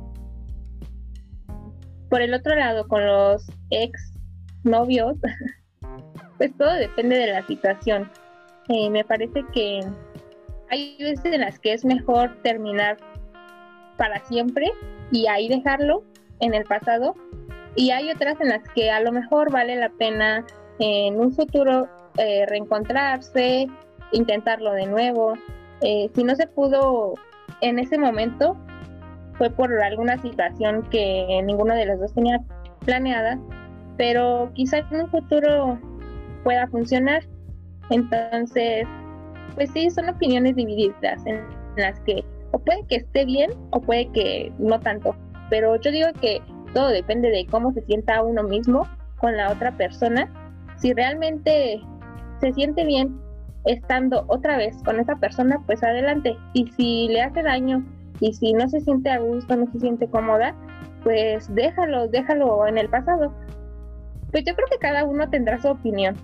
Por 2.09 2.23
el 2.23 2.35
otro 2.35 2.55
lado, 2.57 2.89
con 2.89 3.07
los 3.07 3.47
ex 3.71 4.15
novios, 4.65 5.17
pues 6.39 6.57
todo 6.57 6.73
depende 6.75 7.17
de 7.17 7.33
la 7.33 7.47
situación. 7.47 8.11
Eh, 8.69 8.89
me 8.91 9.05
parece 9.05 9.45
que 9.53 9.81
hay 10.71 10.97
veces 10.99 11.27
en 11.27 11.43
las 11.43 11.59
que 11.59 11.75
es 11.75 11.85
mejor 11.85 12.41
terminar 12.43 12.97
para 14.03 14.19
siempre 14.25 14.73
y 15.13 15.29
ahí 15.29 15.47
dejarlo 15.47 16.03
en 16.41 16.55
el 16.55 16.65
pasado 16.65 17.15
y 17.77 17.93
hay 17.93 18.11
otras 18.11 18.41
en 18.41 18.49
las 18.49 18.69
que 18.75 18.91
a 18.91 18.99
lo 18.99 19.13
mejor 19.13 19.53
vale 19.53 19.77
la 19.77 19.91
pena 19.91 20.45
en 20.81 21.21
un 21.21 21.33
futuro 21.33 21.89
eh, 22.19 22.45
reencontrarse, 22.49 23.69
intentarlo 24.11 24.73
de 24.73 24.87
nuevo. 24.87 25.35
si 25.81 26.25
no 26.25 26.35
se 26.35 26.49
pudo 26.49 27.15
en 27.61 27.79
ese 27.79 27.97
momento 27.97 28.57
fue 29.39 29.51
por 29.51 29.73
alguna 29.81 30.21
situación 30.21 30.83
que 30.91 31.41
ninguno 31.45 31.73
de 31.77 31.87
los 31.87 32.01
dos 32.01 32.13
tenía 32.13 32.41
planeada, 32.85 33.39
pero 33.99 34.51
quizás 34.55 34.83
en 34.91 35.03
un 35.03 35.11
futuro 35.11 35.79
pueda 36.43 36.67
funcionar. 36.67 37.23
Entonces, 37.91 38.85
pues 39.55 39.71
sí, 39.71 39.91
son 39.91 40.09
opiniones 40.09 40.57
divididas 40.57 41.25
en 41.25 41.41
las 41.77 42.01
que 42.01 42.25
o 42.53 42.59
puede 42.59 42.87
que 42.87 42.97
esté 42.97 43.25
bien 43.25 43.51
o 43.71 43.81
puede 43.81 44.11
que 44.13 44.53
no 44.59 44.79
tanto, 44.81 45.17
pero 45.51 45.77
yo 45.77 45.91
digo 45.91 46.09
que 46.21 46.41
todo 46.75 46.89
depende 46.89 47.29
de 47.31 47.47
cómo 47.47 47.73
se 47.73 47.83
sienta 47.83 48.23
uno 48.23 48.43
mismo 48.43 48.89
con 49.19 49.37
la 49.37 49.51
otra 49.51 49.73
persona. 49.73 50.33
Si 50.77 50.93
realmente 50.93 51.81
se 52.41 52.53
siente 52.53 52.85
bien 52.85 53.21
estando 53.65 54.25
otra 54.29 54.57
vez 54.57 54.83
con 54.83 54.99
esa 54.99 55.17
persona, 55.17 55.63
pues 55.67 55.83
adelante. 55.83 56.37
Y 56.55 56.67
si 56.73 57.09
le 57.09 57.23
hace 57.23 57.43
daño 57.43 57.85
y 58.21 58.33
si 58.33 58.53
no 58.53 58.69
se 58.69 58.81
siente 58.81 59.11
a 59.11 59.19
gusto, 59.19 59.57
no 59.57 59.71
se 59.73 59.81
siente 59.81 60.09
cómoda, 60.09 60.55
pues 61.03 61.53
déjalo, 61.55 62.09
déjalo 62.09 62.67
en 62.67 62.79
el 62.79 62.89
pasado. 62.89 63.33
Pues 64.31 64.45
yo 64.45 64.55
creo 64.55 64.67
que 64.71 64.79
cada 64.79 65.05
uno 65.05 65.29
tendrá 65.29 65.61
su 65.61 65.69
opinión, 65.69 66.17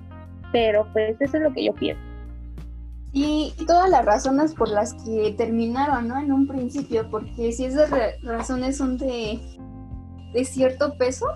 pero 0.52 0.86
pues 0.92 1.20
eso 1.20 1.36
es 1.36 1.42
lo 1.42 1.52
que 1.52 1.64
yo 1.64 1.74
pienso. 1.74 2.07
Y 3.12 3.54
todas 3.66 3.88
las 3.88 4.04
razones 4.04 4.54
por 4.54 4.68
las 4.68 4.94
que 5.04 5.34
terminaron, 5.36 6.08
¿no? 6.08 6.18
En 6.18 6.30
un 6.30 6.46
principio, 6.46 7.08
porque 7.10 7.52
si 7.52 7.64
esas 7.64 7.90
razones 8.22 8.76
son 8.76 8.98
de, 8.98 9.40
de 10.32 10.44
cierto 10.44 10.96
peso, 10.98 11.26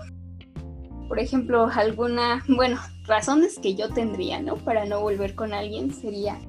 por 1.07 1.19
ejemplo, 1.19 1.67
alguna, 1.73 2.43
bueno, 2.47 2.79
razones 3.05 3.59
que 3.59 3.75
yo 3.75 3.89
tendría, 3.89 4.41
¿no? 4.41 4.55
Para 4.55 4.85
no 4.85 5.01
volver 5.01 5.35
con 5.35 5.53
alguien 5.53 5.91
sería, 5.93 6.39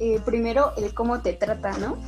eh, 0.00 0.20
primero, 0.24 0.72
el 0.76 0.94
cómo 0.94 1.20
te 1.20 1.34
trata, 1.34 1.76
¿no? 1.78 1.98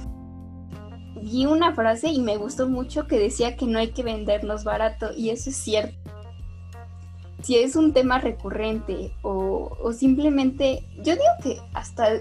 Vi 1.23 1.47
una 1.47 1.75
frase 1.75 2.09
y 2.09 2.21
me 2.21 2.37
gustó 2.37 2.69
mucho 2.69 3.07
que 3.07 3.19
decía 3.19 3.57
que 3.57 3.67
no 3.67 3.79
hay 3.79 3.89
que 3.89 4.03
vendernos 4.03 4.65
barato 4.65 5.11
y 5.17 5.31
eso 5.31 5.51
es 5.51 5.57
cierto. 5.57 5.97
Si 7.43 7.57
es 7.57 7.77
un 7.77 7.93
tema 7.93 8.19
recurrente 8.19 9.13
o, 9.23 9.77
o 9.81 9.93
simplemente, 9.93 10.85
yo 10.99 11.15
digo 11.15 11.33
que 11.43 11.59
hasta 11.75 12.21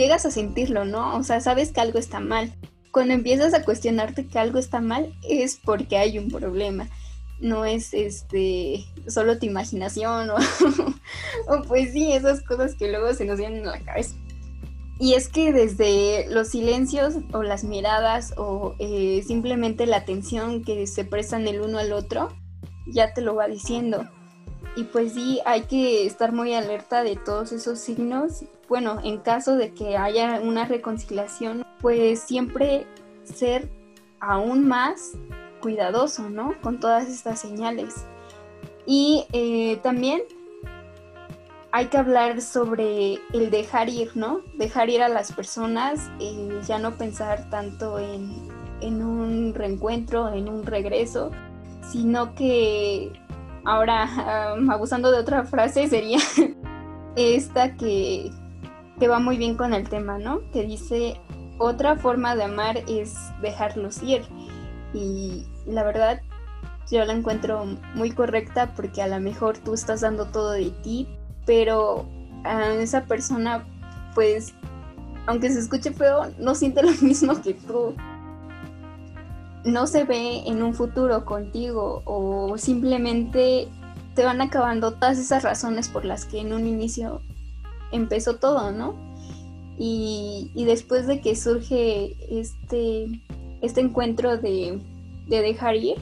llegas 0.00 0.26
a 0.26 0.30
sentirlo, 0.30 0.84
¿no? 0.84 1.16
O 1.16 1.22
sea, 1.22 1.40
sabes 1.40 1.72
que 1.72 1.80
algo 1.80 1.98
está 1.98 2.18
mal. 2.18 2.52
Cuando 2.90 3.14
empiezas 3.14 3.54
a 3.54 3.62
cuestionarte 3.62 4.26
que 4.26 4.38
algo 4.38 4.58
está 4.58 4.80
mal 4.80 5.14
es 5.22 5.60
porque 5.62 5.96
hay 5.96 6.18
un 6.18 6.28
problema 6.28 6.88
no 7.40 7.64
es 7.64 7.94
este 7.94 8.84
solo 9.08 9.38
tu 9.38 9.46
imaginación 9.46 10.30
o, 11.48 11.62
pues 11.66 11.92
sí, 11.92 12.12
esas 12.12 12.42
cosas 12.42 12.74
que 12.74 12.88
luego 12.88 13.12
se 13.14 13.24
nos 13.24 13.38
vienen 13.38 13.66
a 13.66 13.72
la 13.72 13.80
cabeza. 13.80 14.14
Y 14.98 15.14
es 15.14 15.28
que 15.28 15.52
desde 15.52 16.26
los 16.28 16.48
silencios 16.48 17.14
o 17.32 17.42
las 17.42 17.64
miradas 17.64 18.34
o 18.36 18.74
eh, 18.78 19.24
simplemente 19.26 19.86
la 19.86 19.96
atención 19.96 20.62
que 20.62 20.86
se 20.86 21.06
prestan 21.06 21.48
el 21.48 21.62
uno 21.62 21.78
al 21.78 21.92
otro, 21.94 22.28
ya 22.86 23.14
te 23.14 23.22
lo 23.22 23.34
va 23.34 23.48
diciendo. 23.48 24.06
Y 24.76 24.84
pues 24.84 25.14
sí, 25.14 25.40
hay 25.46 25.62
que 25.62 26.04
estar 26.04 26.32
muy 26.32 26.52
alerta 26.52 27.02
de 27.02 27.16
todos 27.16 27.52
esos 27.52 27.80
signos. 27.80 28.44
Bueno, 28.70 29.00
en 29.02 29.18
caso 29.18 29.56
de 29.56 29.74
que 29.74 29.96
haya 29.96 30.40
una 30.40 30.64
reconciliación, 30.64 31.66
pues 31.80 32.20
siempre 32.20 32.86
ser 33.24 33.68
aún 34.20 34.68
más 34.68 35.18
cuidadoso, 35.60 36.30
¿no? 36.30 36.54
Con 36.62 36.78
todas 36.78 37.08
estas 37.08 37.40
señales. 37.40 38.06
Y 38.86 39.26
eh, 39.32 39.80
también 39.82 40.22
hay 41.72 41.86
que 41.86 41.98
hablar 41.98 42.40
sobre 42.40 43.14
el 43.32 43.50
dejar 43.50 43.88
ir, 43.88 44.12
¿no? 44.16 44.42
Dejar 44.56 44.88
ir 44.88 45.02
a 45.02 45.08
las 45.08 45.32
personas, 45.32 46.08
eh, 46.20 46.60
ya 46.64 46.78
no 46.78 46.92
pensar 46.92 47.50
tanto 47.50 47.98
en, 47.98 48.30
en, 48.82 49.02
un 49.02 49.52
reencuentro, 49.52 50.32
en 50.32 50.48
un 50.48 50.64
regreso, 50.64 51.32
sino 51.90 52.36
que 52.36 53.10
ahora, 53.64 54.54
abusando 54.70 55.10
de 55.10 55.18
otra 55.18 55.42
frase, 55.42 55.88
sería 55.88 56.20
esta 57.16 57.74
que, 57.76 58.30
que 59.00 59.08
va 59.08 59.18
muy 59.18 59.38
bien 59.38 59.56
con 59.56 59.72
el 59.72 59.88
tema, 59.88 60.18
¿no? 60.18 60.42
Que 60.52 60.62
dice, 60.62 61.18
otra 61.58 61.96
forma 61.96 62.36
de 62.36 62.44
amar 62.44 62.76
es 62.86 63.16
dejarlos 63.40 64.02
ir. 64.02 64.22
Y 64.92 65.46
la 65.66 65.82
verdad, 65.82 66.20
yo 66.90 67.04
la 67.04 67.14
encuentro 67.14 67.64
muy 67.94 68.12
correcta 68.12 68.74
porque 68.76 69.00
a 69.00 69.08
lo 69.08 69.18
mejor 69.18 69.56
tú 69.58 69.72
estás 69.72 70.02
dando 70.02 70.26
todo 70.26 70.52
de 70.52 70.70
ti, 70.82 71.08
pero 71.46 72.06
esa 72.78 73.04
persona, 73.06 73.64
pues, 74.14 74.52
aunque 75.26 75.50
se 75.50 75.60
escuche 75.60 75.92
feo, 75.92 76.30
no 76.38 76.54
siente 76.54 76.82
lo 76.82 76.92
mismo 77.00 77.40
que 77.40 77.54
tú. 77.54 77.94
No 79.64 79.86
se 79.86 80.04
ve 80.04 80.42
en 80.46 80.62
un 80.62 80.74
futuro 80.74 81.24
contigo 81.24 82.02
o 82.04 82.56
simplemente 82.58 83.68
te 84.14 84.24
van 84.24 84.40
acabando 84.42 84.92
todas 84.92 85.18
esas 85.18 85.42
razones 85.42 85.88
por 85.88 86.04
las 86.04 86.24
que 86.24 86.40
en 86.40 86.52
un 86.52 86.66
inicio 86.66 87.22
empezó 87.92 88.36
todo, 88.36 88.72
¿no? 88.72 88.94
Y, 89.78 90.50
después 90.54 91.06
de 91.06 91.20
que 91.20 91.34
surge 91.34 92.16
este 92.30 93.06
este 93.62 93.80
encuentro 93.80 94.36
de, 94.36 94.80
dejar 95.28 95.76
ir, 95.76 95.96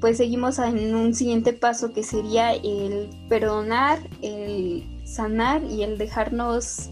pues 0.00 0.16
seguimos 0.16 0.58
en 0.58 0.94
un 0.94 1.14
siguiente 1.14 1.52
paso 1.52 1.92
que 1.92 2.02
sería 2.02 2.52
el 2.52 3.10
perdonar, 3.28 3.98
el 4.20 5.00
sanar 5.04 5.62
y 5.64 5.82
el 5.82 5.98
dejarnos, 5.98 6.90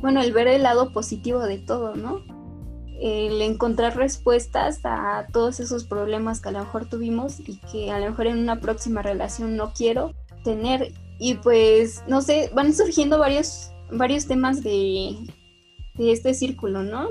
bueno, 0.00 0.20
el 0.20 0.32
ver 0.32 0.48
el 0.48 0.62
lado 0.62 0.92
positivo 0.92 1.40
de 1.40 1.58
todo, 1.58 1.94
¿no? 1.96 2.20
El 3.00 3.42
encontrar 3.42 3.96
respuestas 3.96 4.80
a 4.84 5.26
todos 5.32 5.58
esos 5.58 5.84
problemas 5.84 6.40
que 6.40 6.50
a 6.50 6.52
lo 6.52 6.60
mejor 6.60 6.86
tuvimos 6.86 7.40
y 7.40 7.58
que 7.72 7.90
a 7.90 7.98
lo 7.98 8.06
mejor 8.06 8.28
en 8.28 8.38
una 8.38 8.60
próxima 8.60 9.02
relación 9.02 9.56
no 9.56 9.72
quiero 9.72 10.12
tener. 10.44 10.92
Y 11.24 11.34
pues, 11.34 12.02
no 12.08 12.20
sé, 12.20 12.50
van 12.52 12.74
surgiendo 12.74 13.16
varios, 13.16 13.70
varios 13.92 14.26
temas 14.26 14.60
de, 14.64 15.14
de 15.94 16.10
este 16.10 16.34
círculo, 16.34 16.82
¿no? 16.82 17.10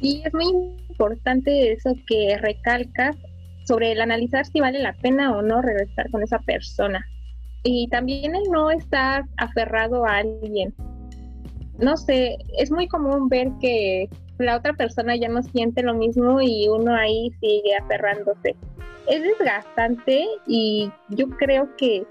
Y 0.00 0.22
es 0.24 0.32
muy 0.32 0.46
importante 0.88 1.72
eso 1.72 1.94
que 2.06 2.38
recalcas 2.38 3.14
sobre 3.66 3.92
el 3.92 4.00
analizar 4.00 4.46
si 4.46 4.60
vale 4.60 4.78
la 4.78 4.94
pena 4.94 5.36
o 5.36 5.42
no 5.42 5.60
regresar 5.60 6.10
con 6.10 6.22
esa 6.22 6.38
persona. 6.38 7.06
Y 7.62 7.88
también 7.88 8.34
el 8.34 8.44
no 8.50 8.70
estar 8.70 9.26
aferrado 9.36 10.06
a 10.06 10.16
alguien. 10.16 10.72
No 11.78 11.98
sé, 11.98 12.38
es 12.56 12.70
muy 12.70 12.88
común 12.88 13.28
ver 13.28 13.50
que 13.60 14.08
la 14.38 14.56
otra 14.56 14.72
persona 14.72 15.14
ya 15.14 15.28
no 15.28 15.42
siente 15.42 15.82
lo 15.82 15.92
mismo 15.92 16.40
y 16.40 16.68
uno 16.68 16.94
ahí 16.94 17.30
sigue 17.38 17.76
aferrándose. 17.76 18.56
Es 19.08 19.22
desgastante 19.22 20.24
y 20.46 20.90
yo 21.10 21.28
creo 21.28 21.68
que 21.76 22.06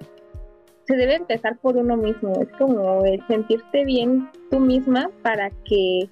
se 0.91 0.98
debe 0.98 1.15
empezar 1.15 1.57
por 1.60 1.77
uno 1.77 1.95
mismo. 1.95 2.33
Es 2.41 2.50
como 2.57 3.05
el 3.05 3.25
sentirte 3.27 3.86
bien 3.86 4.29
tú 4.50 4.60
misma 4.60 5.10
para 5.24 5.50
que 5.65 6.10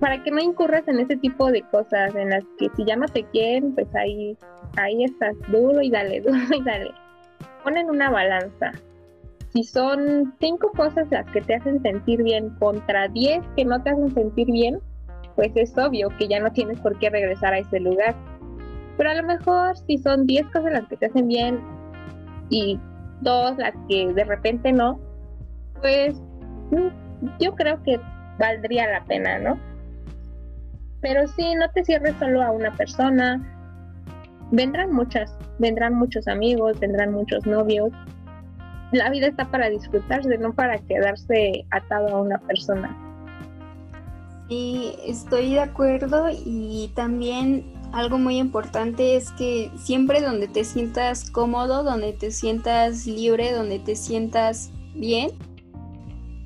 para 0.00 0.22
que 0.22 0.30
no 0.30 0.40
incurras 0.40 0.86
en 0.88 0.98
ese 0.98 1.16
tipo 1.16 1.50
de 1.50 1.62
cosas 1.62 2.14
en 2.14 2.30
las 2.30 2.44
que 2.58 2.68
si 2.76 2.84
ya 2.84 2.96
no 2.96 3.06
te 3.06 3.22
quieren, 3.24 3.74
pues 3.74 3.86
ahí, 3.94 4.36
ahí 4.76 5.04
estás 5.04 5.34
duro 5.48 5.80
y 5.80 5.90
dale, 5.90 6.20
duro 6.26 6.38
y 6.52 6.62
dale. 6.62 6.90
Ponen 7.62 7.88
una 7.88 8.10
balanza. 8.10 8.72
Si 9.54 9.62
son 9.62 10.34
cinco 10.40 10.72
cosas 10.72 11.06
las 11.10 11.24
que 11.30 11.40
te 11.40 11.54
hacen 11.54 11.80
sentir 11.80 12.22
bien 12.22 12.50
contra 12.58 13.08
diez 13.08 13.42
que 13.56 13.64
no 13.64 13.82
te 13.82 13.90
hacen 13.90 14.12
sentir 14.12 14.50
bien, 14.50 14.80
pues 15.36 15.52
es 15.54 15.78
obvio 15.78 16.08
que 16.18 16.28
ya 16.28 16.40
no 16.40 16.52
tienes 16.52 16.80
por 16.80 16.98
qué 16.98 17.08
regresar 17.08 17.54
a 17.54 17.60
ese 17.60 17.80
lugar. 17.80 18.14
Pero 18.98 19.10
a 19.10 19.14
lo 19.14 19.22
mejor 19.22 19.78
si 19.86 19.96
son 19.98 20.26
diez 20.26 20.44
cosas 20.48 20.72
las 20.72 20.88
que 20.88 20.96
te 20.96 21.06
hacen 21.06 21.28
bien 21.28 21.60
y 22.50 22.78
dos 23.20 23.56
las 23.58 23.74
que 23.88 24.12
de 24.12 24.24
repente 24.24 24.72
no, 24.72 24.98
pues 25.80 26.14
mm, 26.70 27.28
yo 27.40 27.54
creo 27.54 27.82
que 27.82 28.00
valdría 28.38 28.90
la 28.90 29.04
pena, 29.04 29.38
¿no? 29.38 29.58
Pero 31.00 31.26
sí, 31.28 31.54
no 31.54 31.70
te 31.70 31.84
cierres 31.84 32.14
solo 32.18 32.42
a 32.42 32.50
una 32.50 32.72
persona. 32.72 33.40
Vendrán 34.50 34.92
muchas, 34.92 35.36
vendrán 35.58 35.94
muchos 35.94 36.26
amigos, 36.28 36.80
vendrán 36.80 37.12
muchos 37.12 37.44
novios. 37.46 37.90
La 38.92 39.10
vida 39.10 39.26
está 39.26 39.44
para 39.50 39.68
disfrutarse, 39.68 40.38
no 40.38 40.54
para 40.54 40.78
quedarse 40.78 41.66
atado 41.70 42.08
a 42.08 42.22
una 42.22 42.38
persona. 42.38 42.96
Sí, 44.48 44.94
estoy 45.06 45.54
de 45.54 45.60
acuerdo 45.60 46.28
y 46.30 46.92
también 46.94 47.73
algo 47.94 48.18
muy 48.18 48.38
importante 48.38 49.16
es 49.16 49.30
que 49.32 49.70
siempre 49.82 50.20
donde 50.20 50.48
te 50.48 50.64
sientas 50.64 51.30
cómodo, 51.30 51.84
donde 51.84 52.12
te 52.12 52.30
sientas 52.30 53.06
libre, 53.06 53.52
donde 53.52 53.78
te 53.78 53.96
sientas 53.96 54.70
bien, 54.94 55.30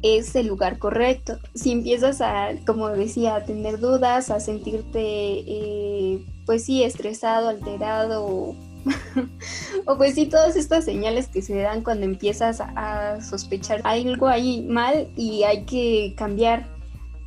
es 0.03 0.35
el 0.37 0.47
lugar 0.47 0.79
correcto. 0.79 1.39
Si 1.55 1.73
empiezas 1.73 2.21
a, 2.21 2.51
como 2.67 2.89
decía, 2.89 3.37
a 3.37 3.45
tener 3.45 3.81
dudas, 3.81 4.31
a 4.31 4.41
sentirte, 4.41 5.01
eh, 5.01 6.25
pues 6.47 6.65
sí, 6.65 6.83
estresado, 6.83 7.49
alterado, 7.49 8.25
o, 8.25 8.57
pues 9.97 10.15
sí, 10.15 10.27
todas 10.27 10.57
estas 10.57 10.85
señales 10.85 11.29
que 11.29 11.43
se 11.43 11.57
dan 11.57 11.83
cuando 11.83 12.05
empiezas 12.05 12.61
a, 12.61 13.21
sospechar 13.21 13.81
algo 13.85 14.29
ahí 14.29 14.63
mal 14.63 15.09
y 15.17 15.43
hay 15.43 15.65
que 15.65 16.15
cambiar, 16.17 16.67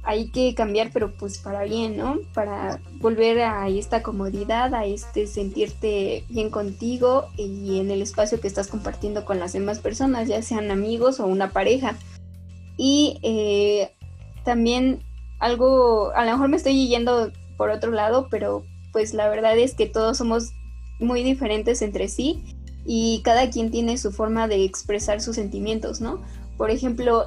hay 0.03 0.29
que 0.29 0.55
cambiar, 0.55 0.89
pero 0.91 1.13
pues 1.13 1.37
para 1.37 1.63
bien, 1.63 1.97
¿no? 1.97 2.17
Para 2.33 2.79
volver 2.99 3.41
a 3.41 3.67
esta 3.69 4.01
comodidad, 4.01 4.73
a 4.73 4.85
este 4.85 5.27
sentirte 5.27 6.25
bien 6.29 6.49
contigo 6.49 7.27
y 7.37 7.79
en 7.79 7.91
el 7.91 8.01
espacio 8.01 8.41
que 8.41 8.47
estás 8.47 8.67
compartiendo 8.67 9.25
con 9.25 9.39
las 9.39 9.53
demás 9.53 9.79
personas, 9.79 10.27
ya 10.27 10.41
sean 10.41 10.71
amigos 10.71 11.19
o 11.19 11.27
una 11.27 11.51
pareja. 11.51 11.95
Y 12.77 13.19
eh, 13.21 13.91
también 14.43 15.03
algo, 15.39 16.11
a 16.15 16.25
lo 16.25 16.31
mejor 16.31 16.49
me 16.49 16.57
estoy 16.57 16.87
yendo 16.87 17.31
por 17.57 17.69
otro 17.69 17.91
lado, 17.91 18.27
pero 18.31 18.65
pues 18.91 19.13
la 19.13 19.29
verdad 19.29 19.57
es 19.57 19.75
que 19.75 19.85
todos 19.85 20.17
somos 20.17 20.51
muy 20.99 21.21
diferentes 21.23 21.81
entre 21.81 22.07
sí 22.07 22.43
y 22.85 23.21
cada 23.23 23.49
quien 23.49 23.69
tiene 23.69 23.97
su 23.97 24.11
forma 24.11 24.47
de 24.47 24.63
expresar 24.63 25.21
sus 25.21 25.35
sentimientos, 25.35 26.01
¿no? 26.01 26.21
Por 26.57 26.71
ejemplo, 26.71 27.25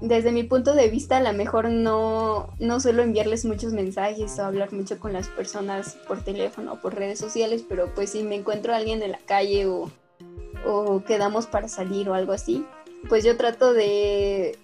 desde 0.00 0.32
mi 0.32 0.44
punto 0.44 0.74
de 0.74 0.88
vista, 0.88 1.18
a 1.18 1.22
lo 1.22 1.32
mejor 1.32 1.68
no, 1.68 2.48
no 2.58 2.80
suelo 2.80 3.02
enviarles 3.02 3.44
muchos 3.44 3.72
mensajes 3.72 4.38
o 4.38 4.44
hablar 4.44 4.72
mucho 4.72 4.98
con 4.98 5.12
las 5.12 5.28
personas 5.28 5.96
por 6.08 6.22
teléfono 6.22 6.74
o 6.74 6.76
por 6.76 6.94
redes 6.94 7.18
sociales, 7.18 7.64
pero 7.68 7.94
pues 7.94 8.10
si 8.10 8.22
me 8.22 8.36
encuentro 8.36 8.72
a 8.72 8.76
alguien 8.76 9.02
en 9.02 9.12
la 9.12 9.20
calle 9.26 9.66
o, 9.66 9.90
o 10.66 11.04
quedamos 11.04 11.46
para 11.46 11.68
salir 11.68 12.08
o 12.08 12.14
algo 12.14 12.32
así, 12.32 12.64
pues 13.08 13.24
yo 13.24 13.36
trato 13.36 13.72
de 13.72 14.58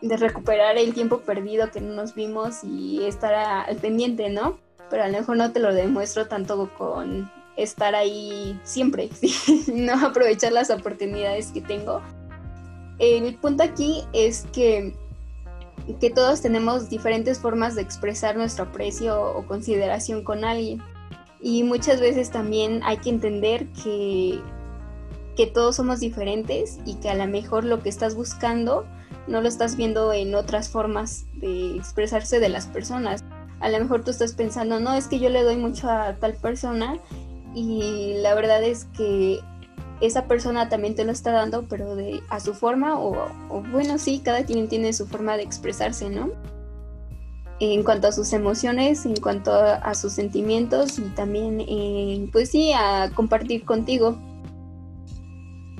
de 0.00 0.16
recuperar 0.16 0.78
el 0.78 0.94
tiempo 0.94 1.20
perdido 1.20 1.70
que 1.70 1.80
no 1.80 1.94
nos 1.94 2.14
vimos 2.14 2.62
y 2.62 3.04
estar 3.04 3.34
al 3.34 3.76
pendiente, 3.76 4.30
¿no? 4.30 4.58
Pero 4.90 5.04
a 5.04 5.08
lo 5.08 5.18
mejor 5.18 5.36
no 5.36 5.52
te 5.52 5.60
lo 5.60 5.74
demuestro 5.74 6.26
tanto 6.26 6.70
con 6.76 7.30
estar 7.56 7.94
ahí 7.94 8.58
siempre, 8.62 9.10
no 9.72 10.06
aprovechar 10.06 10.52
las 10.52 10.70
oportunidades 10.70 11.50
que 11.52 11.60
tengo. 11.60 12.00
El 12.98 13.34
punto 13.36 13.62
aquí 13.62 14.04
es 14.12 14.46
que, 14.52 14.94
que 16.00 16.10
todos 16.10 16.40
tenemos 16.40 16.90
diferentes 16.90 17.38
formas 17.38 17.74
de 17.74 17.82
expresar 17.82 18.36
nuestro 18.36 18.64
aprecio 18.64 19.20
o 19.20 19.46
consideración 19.46 20.24
con 20.24 20.44
alguien. 20.44 20.82
Y 21.40 21.62
muchas 21.62 22.00
veces 22.00 22.30
también 22.30 22.80
hay 22.82 22.96
que 22.98 23.10
entender 23.10 23.66
que, 23.84 24.40
que 25.36 25.46
todos 25.46 25.76
somos 25.76 26.00
diferentes 26.00 26.80
y 26.84 26.94
que 26.94 27.10
a 27.10 27.14
lo 27.14 27.26
mejor 27.28 27.64
lo 27.64 27.80
que 27.80 27.88
estás 27.88 28.16
buscando 28.16 28.84
no 29.28 29.40
lo 29.40 29.48
estás 29.48 29.76
viendo 29.76 30.12
en 30.12 30.34
otras 30.34 30.68
formas 30.68 31.26
de 31.34 31.76
expresarse 31.76 32.40
de 32.40 32.48
las 32.48 32.66
personas. 32.66 33.22
A 33.60 33.68
lo 33.68 33.78
mejor 33.78 34.02
tú 34.02 34.10
estás 34.10 34.32
pensando, 34.32 34.80
no, 34.80 34.94
es 34.94 35.06
que 35.06 35.20
yo 35.20 35.28
le 35.28 35.42
doy 35.42 35.56
mucho 35.56 35.88
a 35.88 36.14
tal 36.16 36.34
persona 36.34 36.98
y 37.54 38.14
la 38.20 38.34
verdad 38.34 38.62
es 38.62 38.86
que 38.96 39.40
esa 40.00 40.26
persona 40.26 40.68
también 40.68 40.94
te 40.94 41.04
lo 41.04 41.12
está 41.12 41.32
dando, 41.32 41.64
pero 41.68 41.96
de 41.96 42.20
a 42.28 42.40
su 42.40 42.54
forma 42.54 43.00
o, 43.00 43.14
bueno, 43.70 43.98
sí, 43.98 44.20
cada 44.24 44.44
quien 44.44 44.68
tiene 44.68 44.92
su 44.92 45.06
forma 45.06 45.36
de 45.36 45.42
expresarse, 45.42 46.08
¿no? 46.08 46.30
En 47.60 47.82
cuanto 47.82 48.06
a 48.06 48.12
sus 48.12 48.32
emociones, 48.32 49.04
en 49.04 49.16
cuanto 49.16 49.52
a, 49.52 49.94
sus 49.94 50.12
sentimientos 50.12 50.98
y 50.98 51.02
también, 51.16 52.30
pues 52.30 52.50
sí, 52.50 52.72
a 52.72 53.10
compartir 53.14 53.64
contigo 53.64 54.16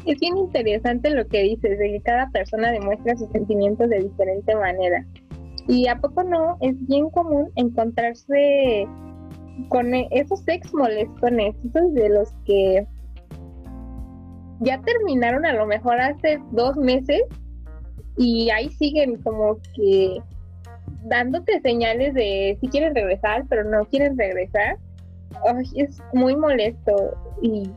es 0.09 0.19
bien 0.21 0.39
interesante 0.39 1.11
lo 1.11 1.27
que 1.27 1.43
dices, 1.43 1.79
de 1.79 1.93
que 1.93 2.01
cada 2.01 2.31
persona 2.31 2.71
demuestra 2.73 3.17
sus 3.17 3.29
sentimientos 3.31 3.89
de 3.91 4.05
diferente 4.05 4.55
manera. 4.55 5.05
Y 5.67 5.87
a 5.87 5.97
poco 6.01 6.23
no, 6.23 6.57
es 6.61 6.75
bien 6.87 7.11
común 7.11 7.51
encontrarse 7.57 8.89
con 9.69 9.95
e, 9.95 10.09
esos 10.11 10.43
ex 10.47 10.73
molestones, 10.73 11.55
esos 11.63 11.93
de 11.93 12.09
los 12.09 12.31
que 12.47 12.87
ya 14.61 14.81
terminaron 14.83 15.47
a 15.47 15.53
lo 15.53 15.67
mejor 15.67 16.01
hace 16.01 16.41
dos 16.53 16.77
meses 16.77 17.23
y 18.17 18.51
ahí 18.51 18.71
siguen 18.71 19.23
como 19.23 19.59
que 19.75 20.21
dándote 21.05 21.61
señales 21.61 22.15
de 22.15 22.59
si 22.61 22.69
quieren 22.69 22.95
regresar, 22.95 23.45
pero 23.49 23.65
no 23.65 23.85
quieren 23.87 24.19
regresar. 24.19 24.77
es 25.77 25.99
muy 26.13 26.37
molesto 26.37 27.17
y 27.43 27.71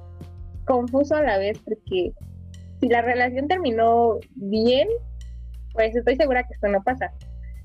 confuso 0.66 1.16
a 1.16 1.22
la 1.22 1.38
vez 1.38 1.60
porque 1.60 2.12
si 2.80 2.88
la 2.88 3.02
relación 3.02 3.48
terminó 3.48 4.18
bien, 4.36 4.88
pues 5.74 5.96
estoy 5.96 6.16
segura 6.16 6.44
que 6.44 6.54
esto 6.54 6.68
no 6.68 6.82
pasa. 6.82 7.12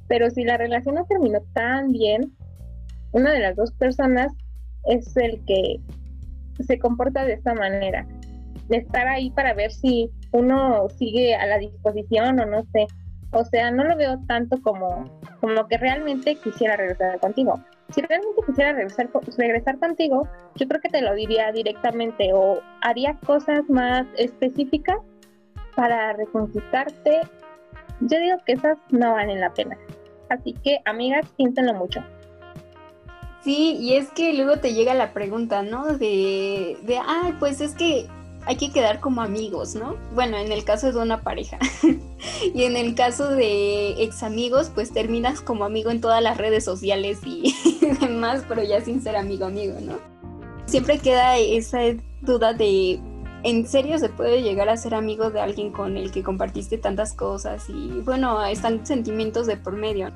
Pero 0.09 0.31
si 0.31 0.45
la 0.45 0.57
relación 0.57 0.97
no 0.97 1.07
terminó 1.07 1.41
tan 1.55 1.91
bien, 1.91 2.33
una 3.13 3.33
de 3.33 3.41
las 3.41 3.57
dos 3.57 3.73
personas 3.73 4.33
es 4.85 5.17
el 5.17 5.43
que 5.47 5.81
se 6.65 6.79
comporta 6.79 7.25
de 7.25 7.35
esta 7.35 7.55
manera, 7.55 8.07
de 8.69 8.79
estar 8.79 9.07
ahí 9.07 9.31
para 9.31 9.55
ver 9.55 9.73
si 9.73 10.11
uno 10.33 10.89
sigue 10.99 11.35
a 11.35 11.47
la 11.47 11.59
disposición 11.59 12.41
o 12.41 12.47
no 12.47 12.65
sé. 12.73 12.87
O 13.33 13.45
sea, 13.45 13.71
no 13.71 13.85
lo 13.85 13.97
veo 13.97 14.19
tanto 14.27 14.61
como, 14.63 15.11
como 15.41 15.67
que 15.67 15.79
realmente 15.79 16.37
quisiera 16.37 16.77
regresar 16.77 17.19
contigo 17.21 17.61
si 17.91 18.01
realmente 18.03 18.43
quisiera 18.47 18.73
regresar, 18.73 19.11
regresar 19.37 19.79
contigo, 19.79 20.29
yo 20.57 20.67
creo 20.67 20.81
que 20.81 20.89
te 20.89 21.03
lo 21.03 21.15
diría 21.15 21.53
directamente 21.53 22.33
o 22.33 22.61
haría 22.81 23.15
cosas 23.25 23.69
más 23.69 24.07
específicas 24.17 24.99
para 25.75 26.13
reconquistarte. 26.15 27.21
Yo 28.01 28.19
digo 28.19 28.39
que 28.45 28.53
esas 28.53 28.79
no 28.91 29.13
valen 29.13 29.41
la 29.41 29.53
pena. 29.53 29.77
Así 30.29 30.55
que, 30.65 30.81
amigas, 30.85 31.27
piénsenlo 31.37 31.75
mucho. 31.75 32.01
Sí, 33.43 33.77
y 33.79 33.95
es 33.95 34.11
que 34.11 34.33
luego 34.33 34.59
te 34.59 34.75
llega 34.75 34.93
la 34.95 35.13
pregunta, 35.13 35.63
¿no? 35.63 35.97
De, 35.97 36.77
de, 36.83 36.99
ah, 36.99 37.37
pues 37.39 37.61
es 37.61 37.77
que 37.77 38.09
hay 38.47 38.57
que 38.57 38.71
quedar 38.71 39.01
como 39.01 39.23
amigos, 39.23 39.75
¿no? 39.75 39.97
Bueno, 40.15 40.39
en 40.39 40.53
el 40.53 40.65
caso 40.65 40.93
de 40.93 40.99
una 40.99 41.23
pareja. 41.23 41.59
y 42.55 42.63
en 42.63 42.77
el 42.77 42.95
caso 42.95 43.29
de 43.29 44.03
ex 44.03 44.23
amigos, 44.23 44.71
pues 44.73 44.93
terminas 44.93 45.41
como 45.41 45.65
amigo 45.65 45.91
en 45.91 46.01
todas 46.01 46.23
las 46.23 46.39
redes 46.39 46.65
sociales 46.65 47.19
y 47.25 47.55
demás, 48.01 48.45
pero 48.49 48.63
ya 48.63 48.81
sin 48.81 49.03
ser 49.03 49.17
amigo 49.17 49.47
amigo, 49.47 49.75
¿no? 49.81 49.99
Siempre 50.67 50.99
queda 50.99 51.37
esa 51.39 51.79
duda 52.23 52.53
de, 52.53 53.01
¿en 53.43 53.67
serio 53.67 53.99
se 53.99 54.09
puede 54.09 54.43
llegar 54.43 54.69
a 54.69 54.77
ser 54.77 54.95
amigo 54.95 55.31
de 55.31 55.41
alguien 55.41 55.73
con 55.73 55.97
el 55.97 56.13
que 56.13 56.23
compartiste 56.23 56.79
tantas 56.79 57.15
cosas? 57.15 57.69
Y 57.69 58.01
bueno, 58.05 58.45
están 58.45 58.87
sentimientos 58.87 59.47
de 59.49 59.57
por 59.57 59.75
medio 59.75 60.13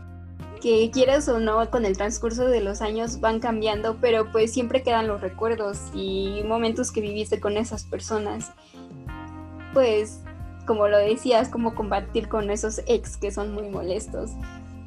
que 0.60 0.90
quieras 0.90 1.28
o 1.28 1.40
no, 1.40 1.70
con 1.70 1.84
el 1.84 1.96
transcurso 1.96 2.46
de 2.46 2.60
los 2.60 2.82
años 2.82 3.20
van 3.20 3.40
cambiando, 3.40 3.96
pero 4.00 4.30
pues 4.30 4.52
siempre 4.52 4.82
quedan 4.82 5.08
los 5.08 5.20
recuerdos 5.20 5.78
y 5.94 6.42
momentos 6.44 6.92
que 6.92 7.00
viviste 7.00 7.40
con 7.40 7.56
esas 7.56 7.84
personas. 7.84 8.52
Pues, 9.72 10.20
como 10.66 10.88
lo 10.88 10.98
decías, 10.98 11.48
como 11.48 11.74
combatir 11.74 12.28
con 12.28 12.50
esos 12.50 12.82
ex 12.86 13.16
que 13.16 13.30
son 13.30 13.52
muy 13.52 13.68
molestos. 13.68 14.30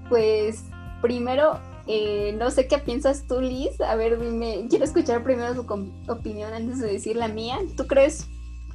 Pues, 0.10 0.64
primero, 1.02 1.60
eh, 1.88 2.36
no 2.38 2.52
sé 2.52 2.68
qué 2.68 2.78
piensas 2.78 3.28
tú, 3.28 3.42
Liz. 3.42 3.80
A 3.82 3.96
ver, 3.96 4.20
dime, 4.20 4.68
quiero 4.70 4.86
escuchar 4.86 5.24
primero 5.24 5.54
tu 5.54 6.12
opinión 6.12 6.54
antes 6.54 6.80
de 6.80 6.92
decir 6.92 7.16
la 7.16 7.28
mía. 7.28 7.60
¿Tú 7.76 7.88
crees 7.88 8.28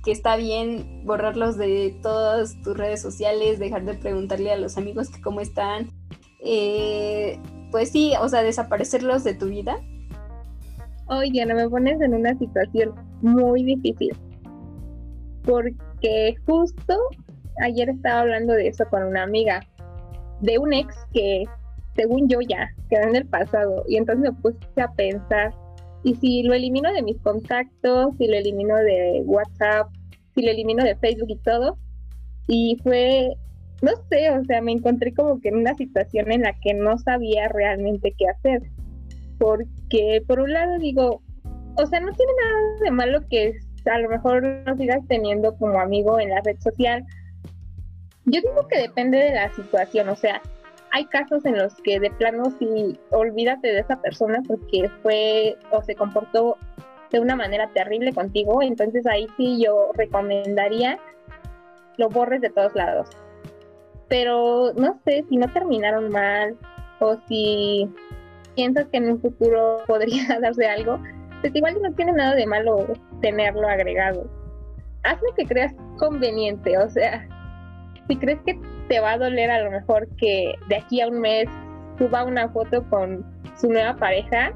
que 0.04 0.12
está 0.12 0.36
bien 0.36 1.02
borrarlos 1.04 1.56
de 1.56 1.96
todas 2.02 2.60
tus 2.62 2.76
redes 2.76 3.02
sociales, 3.02 3.58
dejar 3.58 3.84
de 3.84 3.94
preguntarle 3.94 4.52
a 4.52 4.56
los 4.56 4.76
amigos 4.76 5.10
que 5.10 5.20
cómo 5.20 5.40
están, 5.40 5.90
eh, 6.40 7.38
pues 7.70 7.90
sí, 7.90 8.12
o 8.20 8.28
sea, 8.28 8.42
desaparecerlos 8.42 9.24
de 9.24 9.34
tu 9.34 9.46
vida. 9.46 9.76
Oye, 11.06 11.44
no 11.46 11.54
me 11.54 11.68
pones 11.68 12.00
en 12.00 12.14
una 12.14 12.36
situación 12.38 12.94
muy 13.22 13.64
difícil. 13.64 14.14
Porque 15.42 16.36
justo 16.46 16.94
ayer 17.62 17.88
estaba 17.88 18.20
hablando 18.20 18.52
de 18.52 18.68
eso 18.68 18.84
con 18.90 19.02
una 19.02 19.22
amiga, 19.22 19.60
de 20.40 20.58
un 20.58 20.72
ex 20.72 20.94
que, 21.12 21.44
según 21.96 22.28
yo, 22.28 22.40
ya 22.40 22.68
quedó 22.90 23.08
en 23.08 23.16
el 23.16 23.26
pasado. 23.26 23.84
Y 23.88 23.96
entonces 23.96 24.30
me 24.30 24.40
puse 24.40 24.58
a 24.80 24.92
pensar, 24.92 25.52
¿y 26.04 26.14
si 26.16 26.42
lo 26.42 26.54
elimino 26.54 26.92
de 26.92 27.02
mis 27.02 27.18
contactos, 27.20 28.14
si 28.18 28.26
lo 28.26 28.36
elimino 28.36 28.76
de 28.76 29.22
WhatsApp, 29.24 29.88
si 30.34 30.42
lo 30.42 30.50
elimino 30.50 30.84
de 30.84 30.96
Facebook 30.96 31.30
y 31.30 31.38
todo? 31.38 31.78
Y 32.46 32.76
fue 32.82 33.34
no 33.80 33.92
sé, 34.08 34.30
o 34.30 34.44
sea, 34.44 34.60
me 34.60 34.72
encontré 34.72 35.14
como 35.14 35.40
que 35.40 35.50
en 35.50 35.56
una 35.56 35.74
situación 35.74 36.32
en 36.32 36.42
la 36.42 36.58
que 36.60 36.74
no 36.74 36.98
sabía 36.98 37.48
realmente 37.48 38.14
qué 38.18 38.28
hacer. 38.28 38.62
Porque 39.38 40.22
por 40.26 40.40
un 40.40 40.52
lado 40.52 40.78
digo, 40.78 41.22
o 41.76 41.86
sea, 41.86 42.00
no 42.00 42.12
tiene 42.12 42.32
nada 42.42 42.80
de 42.82 42.90
malo 42.90 43.20
que 43.30 43.56
a 43.86 43.98
lo 44.00 44.08
mejor 44.08 44.42
no 44.42 44.76
sigas 44.76 45.06
teniendo 45.06 45.56
como 45.56 45.80
amigo 45.80 46.18
en 46.18 46.30
la 46.30 46.40
red 46.40 46.58
social. 46.58 47.04
Yo 48.24 48.40
digo 48.40 48.66
que 48.68 48.80
depende 48.80 49.18
de 49.18 49.34
la 49.34 49.54
situación, 49.54 50.08
o 50.08 50.16
sea, 50.16 50.42
hay 50.90 51.06
casos 51.06 51.44
en 51.44 51.56
los 51.56 51.74
que 51.76 52.00
de 52.00 52.10
plano 52.10 52.44
sí 52.58 52.98
olvídate 53.10 53.68
de 53.68 53.80
esa 53.80 54.00
persona 54.00 54.42
porque 54.46 54.90
fue 55.02 55.56
o 55.70 55.82
se 55.82 55.94
comportó 55.94 56.56
de 57.10 57.20
una 57.20 57.36
manera 57.36 57.70
terrible 57.72 58.12
contigo, 58.12 58.60
entonces 58.60 59.06
ahí 59.06 59.28
sí 59.36 59.62
yo 59.62 59.92
recomendaría 59.94 60.98
lo 61.96 62.08
borres 62.10 62.40
de 62.40 62.50
todos 62.50 62.74
lados 62.74 63.08
pero 64.08 64.72
no 64.74 64.98
sé 65.04 65.24
si 65.28 65.36
no 65.36 65.52
terminaron 65.52 66.10
mal 66.10 66.56
o 67.00 67.16
si 67.28 67.88
piensas 68.54 68.86
que 68.88 68.98
en 68.98 69.12
un 69.12 69.20
futuro 69.20 69.78
podría 69.86 70.38
darse 70.42 70.66
algo, 70.66 70.98
pues 71.40 71.54
igual 71.54 71.76
no 71.82 71.92
tiene 71.92 72.12
nada 72.12 72.34
de 72.34 72.46
malo 72.46 72.86
tenerlo 73.20 73.68
agregado. 73.68 74.28
Haz 75.04 75.18
lo 75.22 75.34
que 75.36 75.46
creas 75.46 75.74
conveniente, 75.98 76.76
o 76.76 76.88
sea, 76.90 77.26
si 78.08 78.16
crees 78.16 78.40
que 78.44 78.58
te 78.88 79.00
va 79.00 79.12
a 79.12 79.18
doler 79.18 79.50
a 79.50 79.62
lo 79.62 79.70
mejor 79.70 80.08
que 80.16 80.54
de 80.68 80.76
aquí 80.76 81.00
a 81.00 81.08
un 81.08 81.20
mes 81.20 81.48
suba 81.98 82.24
una 82.24 82.48
foto 82.48 82.82
con 82.90 83.24
su 83.56 83.68
nueva 83.68 83.94
pareja, 83.96 84.52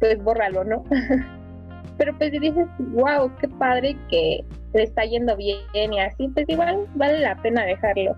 pues 0.00 0.22
bórralo, 0.22 0.64
¿no? 0.64 0.84
Pero 1.98 2.16
pues 2.16 2.30
si 2.30 2.38
dices, 2.38 2.66
wow, 2.78 3.30
qué 3.40 3.48
padre 3.48 3.96
que 4.08 4.44
le 4.72 4.82
está 4.82 5.04
yendo 5.04 5.36
bien 5.36 5.92
y 5.92 6.00
así, 6.00 6.28
pues 6.28 6.48
igual 6.48 6.86
vale 6.94 7.20
la 7.20 7.36
pena 7.42 7.64
dejarlo. 7.64 8.16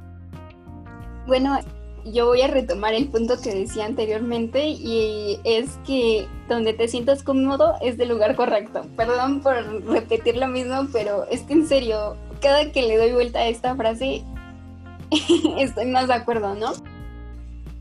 Bueno, 1.27 1.59
yo 2.05 2.27
voy 2.27 2.41
a 2.43 2.49
retomar 2.49 2.95
el 2.95 3.09
punto 3.09 3.41
que 3.41 3.55
decía 3.55 3.85
anteriormente 3.85 4.69
y 4.69 5.39
es 5.45 5.79
que 5.87 6.27
donde 6.49 6.73
te 6.73 6.89
sientas 6.89 7.23
cómodo 7.23 7.75
es 7.83 7.99
el 7.99 8.09
lugar 8.09 8.37
correcto. 8.37 8.83
Perdón 8.97 9.41
por 9.41 9.55
repetir 9.87 10.37
lo 10.37 10.49
mismo, 10.49 10.87
pero 10.93 11.27
es 11.27 11.43
que 11.43 11.55
en 11.55 11.67
serio, 11.67 12.17
cada 12.41 12.73
que 12.73 12.83
le 12.83 12.97
doy 12.97 13.13
vuelta 13.13 13.41
a 13.41 13.49
esta 13.49 13.75
frase, 13.77 14.25
estoy 15.59 15.87
más 15.87 16.09
de 16.09 16.15
acuerdo, 16.15 16.55
¿no? 16.55 16.73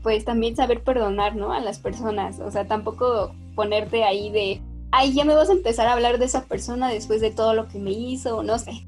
Pues 0.02 0.24
también 0.24 0.56
saber 0.56 0.82
perdonar, 0.82 1.36
¿no? 1.36 1.52
A 1.52 1.60
las 1.60 1.78
personas. 1.78 2.40
O 2.40 2.50
sea, 2.50 2.66
tampoco 2.66 3.34
ponerte 3.54 4.04
ahí 4.04 4.30
de, 4.30 4.60
ay, 4.92 5.12
ya 5.14 5.24
me 5.24 5.34
vas 5.34 5.50
a 5.50 5.54
empezar 5.54 5.86
a 5.86 5.92
hablar 5.92 6.18
de 6.18 6.26
esa 6.26 6.44
persona 6.44 6.88
después 6.88 7.20
de 7.20 7.30
todo 7.30 7.54
lo 7.54 7.68
que 7.68 7.78
me 7.78 7.92
hizo, 7.92 8.42
no 8.42 8.58
sé 8.58 8.86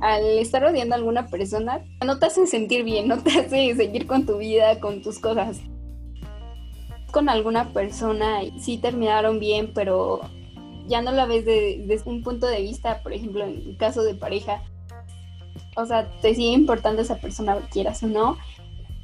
al 0.00 0.24
estar 0.38 0.62
rodeando 0.62 0.94
a 0.94 0.98
alguna 0.98 1.28
persona, 1.28 1.84
no 2.04 2.18
te 2.18 2.26
hace 2.26 2.46
sentir 2.46 2.84
bien, 2.84 3.08
no 3.08 3.22
te 3.22 3.30
hace 3.30 3.74
seguir 3.74 4.06
con 4.06 4.26
tu 4.26 4.38
vida, 4.38 4.78
con 4.80 5.02
tus 5.02 5.18
cosas. 5.18 5.60
Con 7.12 7.28
alguna 7.28 7.72
persona 7.72 8.40
sí 8.58 8.78
terminaron 8.78 9.38
bien, 9.38 9.72
pero 9.74 10.20
ya 10.86 11.02
no 11.02 11.12
la 11.12 11.26
ves 11.26 11.44
desde 11.44 12.08
un 12.08 12.22
punto 12.22 12.46
de 12.46 12.60
vista, 12.60 13.02
por 13.02 13.12
ejemplo, 13.12 13.44
en 13.44 13.76
caso 13.76 14.02
de 14.02 14.14
pareja. 14.14 14.62
O 15.76 15.86
sea, 15.86 16.10
te 16.20 16.34
sigue 16.34 16.52
importando 16.52 17.02
esa 17.02 17.16
persona, 17.16 17.58
quieras 17.70 18.02
o 18.02 18.06
no, 18.06 18.36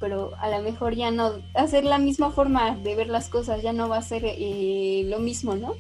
pero 0.01 0.33
a 0.39 0.51
lo 0.51 0.63
mejor 0.63 0.95
ya 0.95 1.11
no, 1.11 1.33
hacer 1.55 1.85
la 1.85 1.99
misma 1.99 2.31
forma 2.31 2.77
de 2.77 2.97
ver 2.97 3.09
las 3.09 3.29
cosas 3.29 3.63
ya 3.63 3.73
no 3.73 3.89
va 3.89 3.99
a 3.99 4.03
ser 4.03 4.25
eh, 4.25 5.05
lo 5.07 5.19
mismo, 5.19 5.55
¿no? 5.55 5.75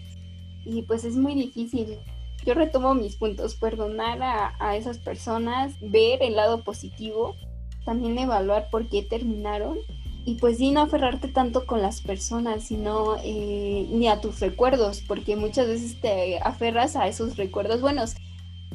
Y 0.64 0.83
pues 0.83 1.05
es 1.05 1.16
muy 1.16 1.35
difícil 1.35 1.98
yo 2.44 2.55
retomo 2.55 2.94
mis 2.94 3.16
puntos, 3.16 3.55
perdonar 3.55 4.18
a, 4.22 4.76
esas 4.76 4.98
personas, 4.98 5.74
ver 5.81 6.22
el 6.22 6.37
lado 6.37 6.64
positivo, 6.64 7.37
también 7.85 8.18
evaluar 8.18 8.68
por 8.70 8.88
qué 8.88 9.02
terminaron 9.02 9.78
y 10.24 10.37
pues 10.37 10.59
sí, 10.59 10.70
no 10.70 10.83
aferrarte 10.83 11.28
tanto 11.28 11.66
con 11.66 11.83
las 11.83 12.00
personas, 12.00 12.64
sino 12.64 13.16
eh, 13.24 13.87
ni 13.90 14.09
a 14.09 14.20
tus 14.20 14.38
recuerdos, 14.40 15.02
porque 15.07 15.35
muchas 15.35 15.66
veces 15.66 16.00
te 16.00 16.38
aferras 16.38 16.94
a 16.94 17.09
esos 17.09 17.37
recuerdos 17.37 17.81
buenos. 17.81 18.14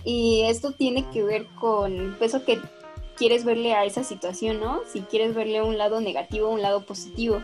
Y 0.04 0.42
esto 0.44 0.72
tiene 0.72 1.06
que 1.10 1.24
ver 1.24 1.48
con 1.56 2.18
eso 2.20 2.44
que 2.44 2.60
quieres 3.18 3.46
verle 3.46 3.74
a 3.74 3.86
esa 3.86 4.04
situación, 4.04 4.60
¿no? 4.60 4.82
Si 4.92 5.02
quieres 5.02 5.34
verle 5.36 5.62
un 5.62 5.78
lado 5.78 6.02
negativo, 6.02 6.50
un 6.50 6.62
lado 6.62 6.86
positivo. 6.86 7.42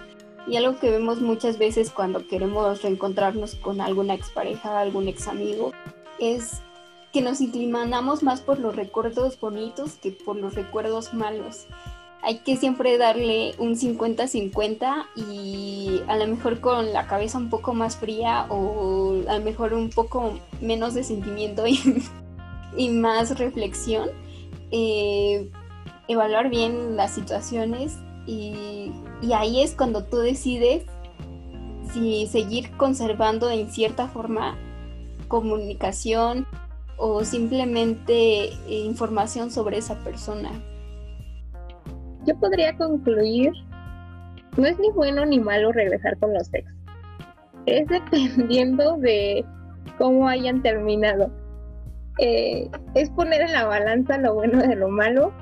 Y 0.48 0.58
algo 0.58 0.78
que 0.80 0.90
vemos 0.90 1.22
muchas 1.22 1.58
veces 1.58 1.90
cuando 1.90 2.28
queremos 2.28 2.82
reencontrarnos 2.82 3.56
con 3.56 3.80
alguna 3.80 4.14
expareja, 4.14 4.80
algún 4.80 5.08
ex 5.08 5.28
amigo, 5.28 5.72
es 6.20 6.62
que 7.14 7.22
nos 7.22 7.42
inclinamos 7.42 8.24
más 8.24 8.42
por 8.42 8.60
los 8.60 8.76
recuerdos 8.76 9.40
bonitos 9.40 9.94
que 9.94 10.12
por 10.12 10.36
los 10.36 10.56
recuerdos 10.56 11.14
malos. 11.14 11.68
Hay 12.24 12.40
que 12.40 12.58
siempre 12.58 12.98
darle 12.98 13.54
un 13.58 13.76
50-50 13.76 15.06
y 15.16 16.02
a 16.08 16.16
lo 16.16 16.26
mejor 16.26 16.60
con 16.60 16.92
la 16.92 17.06
cabeza 17.06 17.38
un 17.38 17.50
poco 17.50 17.74
más 17.74 17.98
fría 17.98 18.48
o 18.50 19.22
a 19.28 19.38
lo 19.38 19.44
mejor 19.44 19.74
un 19.74 19.90
poco 19.90 20.40
menos 20.60 20.94
de 20.94 21.04
sentimiento 21.04 21.66
y, 21.68 22.90
más 22.90 23.38
reflexión. 23.38 24.10
Eh, 24.72 25.52
evaluar 26.08 26.50
bien 26.50 26.96
las 26.96 27.14
situaciones 27.14 27.98
y, 28.26 28.92
y 29.22 29.34
ahí 29.34 29.62
es 29.62 29.76
cuando 29.76 30.04
tú 30.04 30.18
decides 30.18 30.84
si 31.94 32.26
seguir 32.28 32.72
conservando 32.72 33.52
en 33.52 33.70
cierta 33.72 34.08
forma 34.08 34.58
comunicación 35.34 36.46
o 36.98 37.26
simplemente 37.26 38.50
eh, 38.50 38.84
información 38.86 39.50
sobre 39.50 39.80
esa 39.80 39.96
persona. 40.04 40.52
Yo 42.28 42.38
podría 42.38 42.78
concluir, 42.78 43.52
no 44.58 44.68
es 44.68 44.78
ni 44.78 44.92
bueno 44.92 45.26
ni 45.26 45.40
malo 45.40 45.72
regresar 45.72 46.20
con 46.20 46.36
los 46.36 46.54
ex. 46.54 46.72
Es 47.66 47.88
dependiendo 47.88 48.98
de 48.98 49.44
cómo 49.98 50.28
hayan 50.28 50.62
terminado. 50.62 51.32
Eh, 52.20 52.70
es 52.94 53.10
poner 53.10 53.42
en 53.42 53.54
la 53.54 53.66
balanza 53.66 54.20
lo 54.20 54.36
bueno 54.36 54.60
de 54.60 54.76
lo 54.76 54.88
malo 54.88 55.34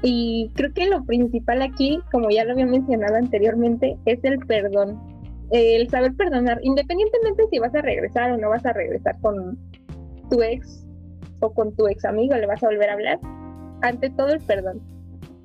y 0.00 0.50
creo 0.54 0.72
que 0.72 0.86
lo 0.86 1.04
principal 1.04 1.60
aquí, 1.60 2.00
como 2.10 2.30
ya 2.30 2.46
lo 2.46 2.52
había 2.52 2.64
mencionado 2.64 3.16
anteriormente, 3.16 3.98
es 4.06 4.18
el 4.24 4.38
perdón 4.46 4.98
el 5.50 5.88
saber 5.88 6.14
perdonar, 6.14 6.58
independientemente 6.62 7.44
si 7.50 7.58
vas 7.58 7.74
a 7.74 7.82
regresar 7.82 8.32
o 8.32 8.36
no 8.36 8.50
vas 8.50 8.64
a 8.66 8.72
regresar 8.72 9.18
con 9.20 9.58
tu 10.30 10.42
ex 10.42 10.84
o 11.40 11.52
con 11.52 11.74
tu 11.76 11.86
ex 11.86 12.04
amigo, 12.04 12.34
le 12.34 12.46
vas 12.46 12.62
a 12.62 12.66
volver 12.66 12.90
a 12.90 12.94
hablar, 12.94 13.18
ante 13.82 14.10
todo 14.10 14.28
el 14.28 14.40
perdón. 14.40 14.80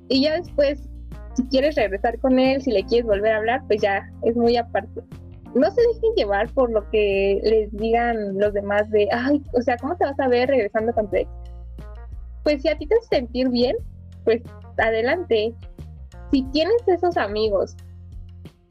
Y 0.08 0.22
ya 0.22 0.36
después, 0.36 0.88
si 1.34 1.44
quieres 1.44 1.76
regresar 1.76 2.18
con 2.18 2.38
él, 2.38 2.62
si 2.62 2.72
le 2.72 2.84
quieres 2.84 3.06
volver 3.06 3.32
a 3.32 3.36
hablar, 3.38 3.62
pues 3.66 3.80
ya 3.80 4.10
es 4.22 4.36
muy 4.36 4.56
aparte. 4.56 5.02
no 5.54 5.70
se 5.70 5.82
dejen 5.82 6.14
llevar 6.16 6.48
por 6.52 6.70
lo 6.70 6.88
que 6.90 7.40
les 7.44 7.70
digan 7.76 8.38
los 8.38 8.52
demás 8.54 8.90
de, 8.90 9.08
ay, 9.12 9.42
o 9.52 9.60
sea, 9.60 9.76
¿cómo 9.76 9.96
te 9.96 10.04
vas 10.04 10.18
a 10.18 10.28
ver 10.28 10.48
regresando 10.48 10.92
con 10.92 11.08
tu 11.08 11.16
ex? 11.16 11.30
Pues 12.42 12.62
si 12.62 12.68
a 12.68 12.76
ti 12.76 12.86
te 12.86 12.96
hace 12.96 13.16
sentir 13.16 13.48
bien, 13.50 13.76
pues 14.24 14.42
adelante. 14.78 15.54
Si 16.30 16.42
tienes 16.50 16.76
esos 16.86 17.16
amigos, 17.16 17.76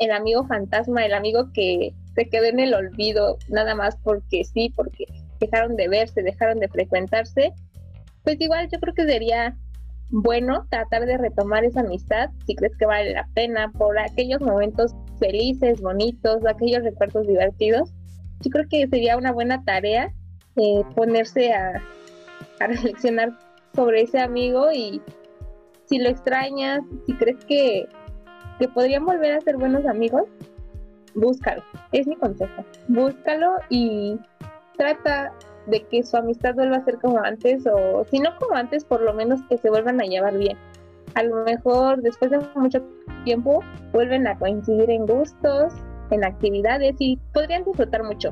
el 0.02 0.12
amigo 0.12 0.46
fantasma, 0.46 1.06
el 1.06 1.14
amigo 1.14 1.52
que 1.54 1.94
se 2.16 2.28
quedó 2.28 2.46
en 2.46 2.60
el 2.60 2.74
olvido 2.74 3.38
nada 3.50 3.76
más 3.76 3.96
porque 4.04 4.44
sí, 4.44 4.74
porque 4.76 5.06
dejaron 5.40 5.76
de 5.76 5.88
verse, 5.88 6.24
dejaron 6.24 6.60
de 6.60 6.68
frecuentarse, 6.68 7.54
pues 8.24 8.42
igual 8.42 8.68
yo 8.72 8.80
creo 8.80 8.96
que 8.96 9.06
sería 9.06 9.56
bueno 10.10 10.66
tratar 10.70 11.06
de 11.06 11.18
retomar 11.18 11.64
esa 11.64 11.82
amistad 11.82 12.32
si 12.46 12.56
crees 12.56 12.76
que 12.78 12.86
vale 12.86 13.14
la 13.14 13.28
pena 13.34 13.72
por 13.72 13.98
aquellos 13.98 14.42
momentos 14.42 14.94
felices, 15.20 15.80
bonitos, 15.82 16.46
aquellos 16.48 16.84
recuerdos 16.84 17.28
divertidos. 17.28 17.94
Yo 18.42 18.50
creo 18.50 18.66
que 18.68 18.88
sería 18.88 19.18
una 19.18 19.32
buena 19.32 19.64
tarea 19.64 20.12
eh, 20.56 20.84
ponerse 20.96 21.54
a, 21.54 21.82
a 22.60 22.68
reflexionar 22.68 23.38
sobre 23.76 24.02
ese 24.02 24.20
amigo 24.20 24.72
y 24.72 25.00
si 25.86 26.00
lo 26.00 26.10
extrañas, 26.10 26.82
si 27.06 27.14
crees 27.14 27.46
que, 27.46 27.86
que 28.62 28.68
podrían 28.68 29.06
volver 29.06 29.34
a 29.34 29.42
ser 29.42 29.58
buenos 29.58 29.88
amigos, 29.88 30.22
búscalo. 31.16 31.64
Es 31.94 32.06
mi 32.06 32.16
consejo. 32.16 32.64
Búscalo 32.90 33.56
y 33.70 34.20
trata 34.78 35.34
de 35.66 35.82
que 35.88 36.04
su 36.04 36.16
amistad 36.16 36.54
vuelva 36.54 36.78
a 36.78 36.86
ser 36.86 37.00
como 37.00 37.18
antes 37.18 37.66
o 37.66 38.06
si 38.12 38.20
no 38.20 38.30
como 38.38 38.56
antes, 38.56 38.86
por 38.86 39.02
lo 39.02 39.16
menos 39.16 39.42
que 39.50 39.58
se 39.58 39.72
vuelvan 39.72 40.00
a 40.00 40.04
llevar 40.04 40.38
bien. 40.38 40.56
A 41.16 41.24
lo 41.24 41.44
mejor 41.44 42.04
después 42.04 42.30
de 42.30 42.40
mucho 42.54 42.84
tiempo 43.26 43.64
vuelven 43.94 44.28
a 44.28 44.38
coincidir 44.38 44.92
en 44.92 45.08
gustos, 45.08 45.74
en 46.12 46.24
actividades 46.24 46.96
y 47.00 47.18
podrían 47.34 47.64
disfrutar 47.64 48.04
mucho. 48.04 48.32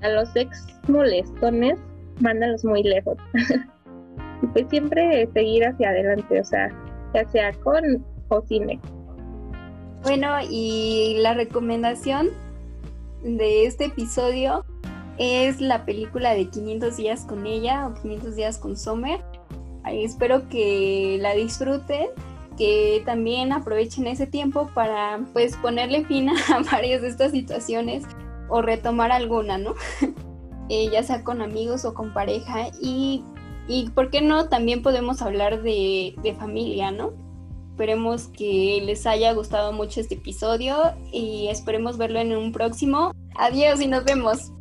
A 0.00 0.08
los 0.08 0.34
ex 0.34 0.66
molestones, 0.88 1.78
mándalos 2.20 2.64
muy 2.64 2.82
lejos. 2.82 3.18
y 4.42 4.46
pues 4.46 4.66
siempre 4.70 5.28
seguir 5.34 5.66
hacia 5.66 5.90
adelante, 5.90 6.40
o 6.40 6.44
sea, 6.44 6.70
ya 7.12 7.28
sea 7.28 7.52
con 7.62 8.02
o 8.28 8.40
sin 8.46 8.70
ex. 8.70 8.93
Bueno, 10.04 10.36
y 10.50 11.16
la 11.20 11.32
recomendación 11.32 12.28
de 13.22 13.64
este 13.64 13.86
episodio 13.86 14.62
es 15.16 15.62
la 15.62 15.86
película 15.86 16.34
de 16.34 16.50
500 16.50 16.98
días 16.98 17.24
con 17.24 17.46
ella 17.46 17.88
o 17.88 17.94
500 18.02 18.36
días 18.36 18.58
con 18.58 18.76
Sommer. 18.76 19.24
espero 19.86 20.46
que 20.50 21.16
la 21.22 21.32
disfruten, 21.32 22.08
que 22.58 23.02
también 23.06 23.50
aprovechen 23.54 24.06
ese 24.06 24.26
tiempo 24.26 24.68
para 24.74 25.20
pues 25.32 25.56
ponerle 25.56 26.04
fin 26.04 26.28
a 26.52 26.58
varias 26.70 27.00
de 27.00 27.08
estas 27.08 27.32
situaciones 27.32 28.04
o 28.50 28.60
retomar 28.60 29.10
alguna, 29.10 29.56
¿no? 29.56 29.74
Eh, 30.70 30.88
ya 30.90 31.02
sea 31.02 31.22
con 31.24 31.42
amigos 31.42 31.84
o 31.84 31.92
con 31.92 32.14
pareja 32.14 32.68
y, 32.80 33.22
y 33.68 33.90
por 33.90 34.08
qué 34.08 34.22
no 34.22 34.48
también 34.48 34.80
podemos 34.80 35.20
hablar 35.20 35.62
de, 35.62 36.14
de 36.22 36.34
familia, 36.34 36.90
¿no? 36.90 37.12
Esperemos 37.74 38.28
que 38.28 38.80
les 38.84 39.04
haya 39.04 39.32
gustado 39.32 39.72
mucho 39.72 40.00
este 40.00 40.14
episodio 40.14 40.94
y 41.10 41.48
esperemos 41.48 41.98
verlo 41.98 42.20
en 42.20 42.36
un 42.36 42.52
próximo. 42.52 43.12
Adiós 43.34 43.80
y 43.80 43.88
nos 43.88 44.04
vemos. 44.04 44.52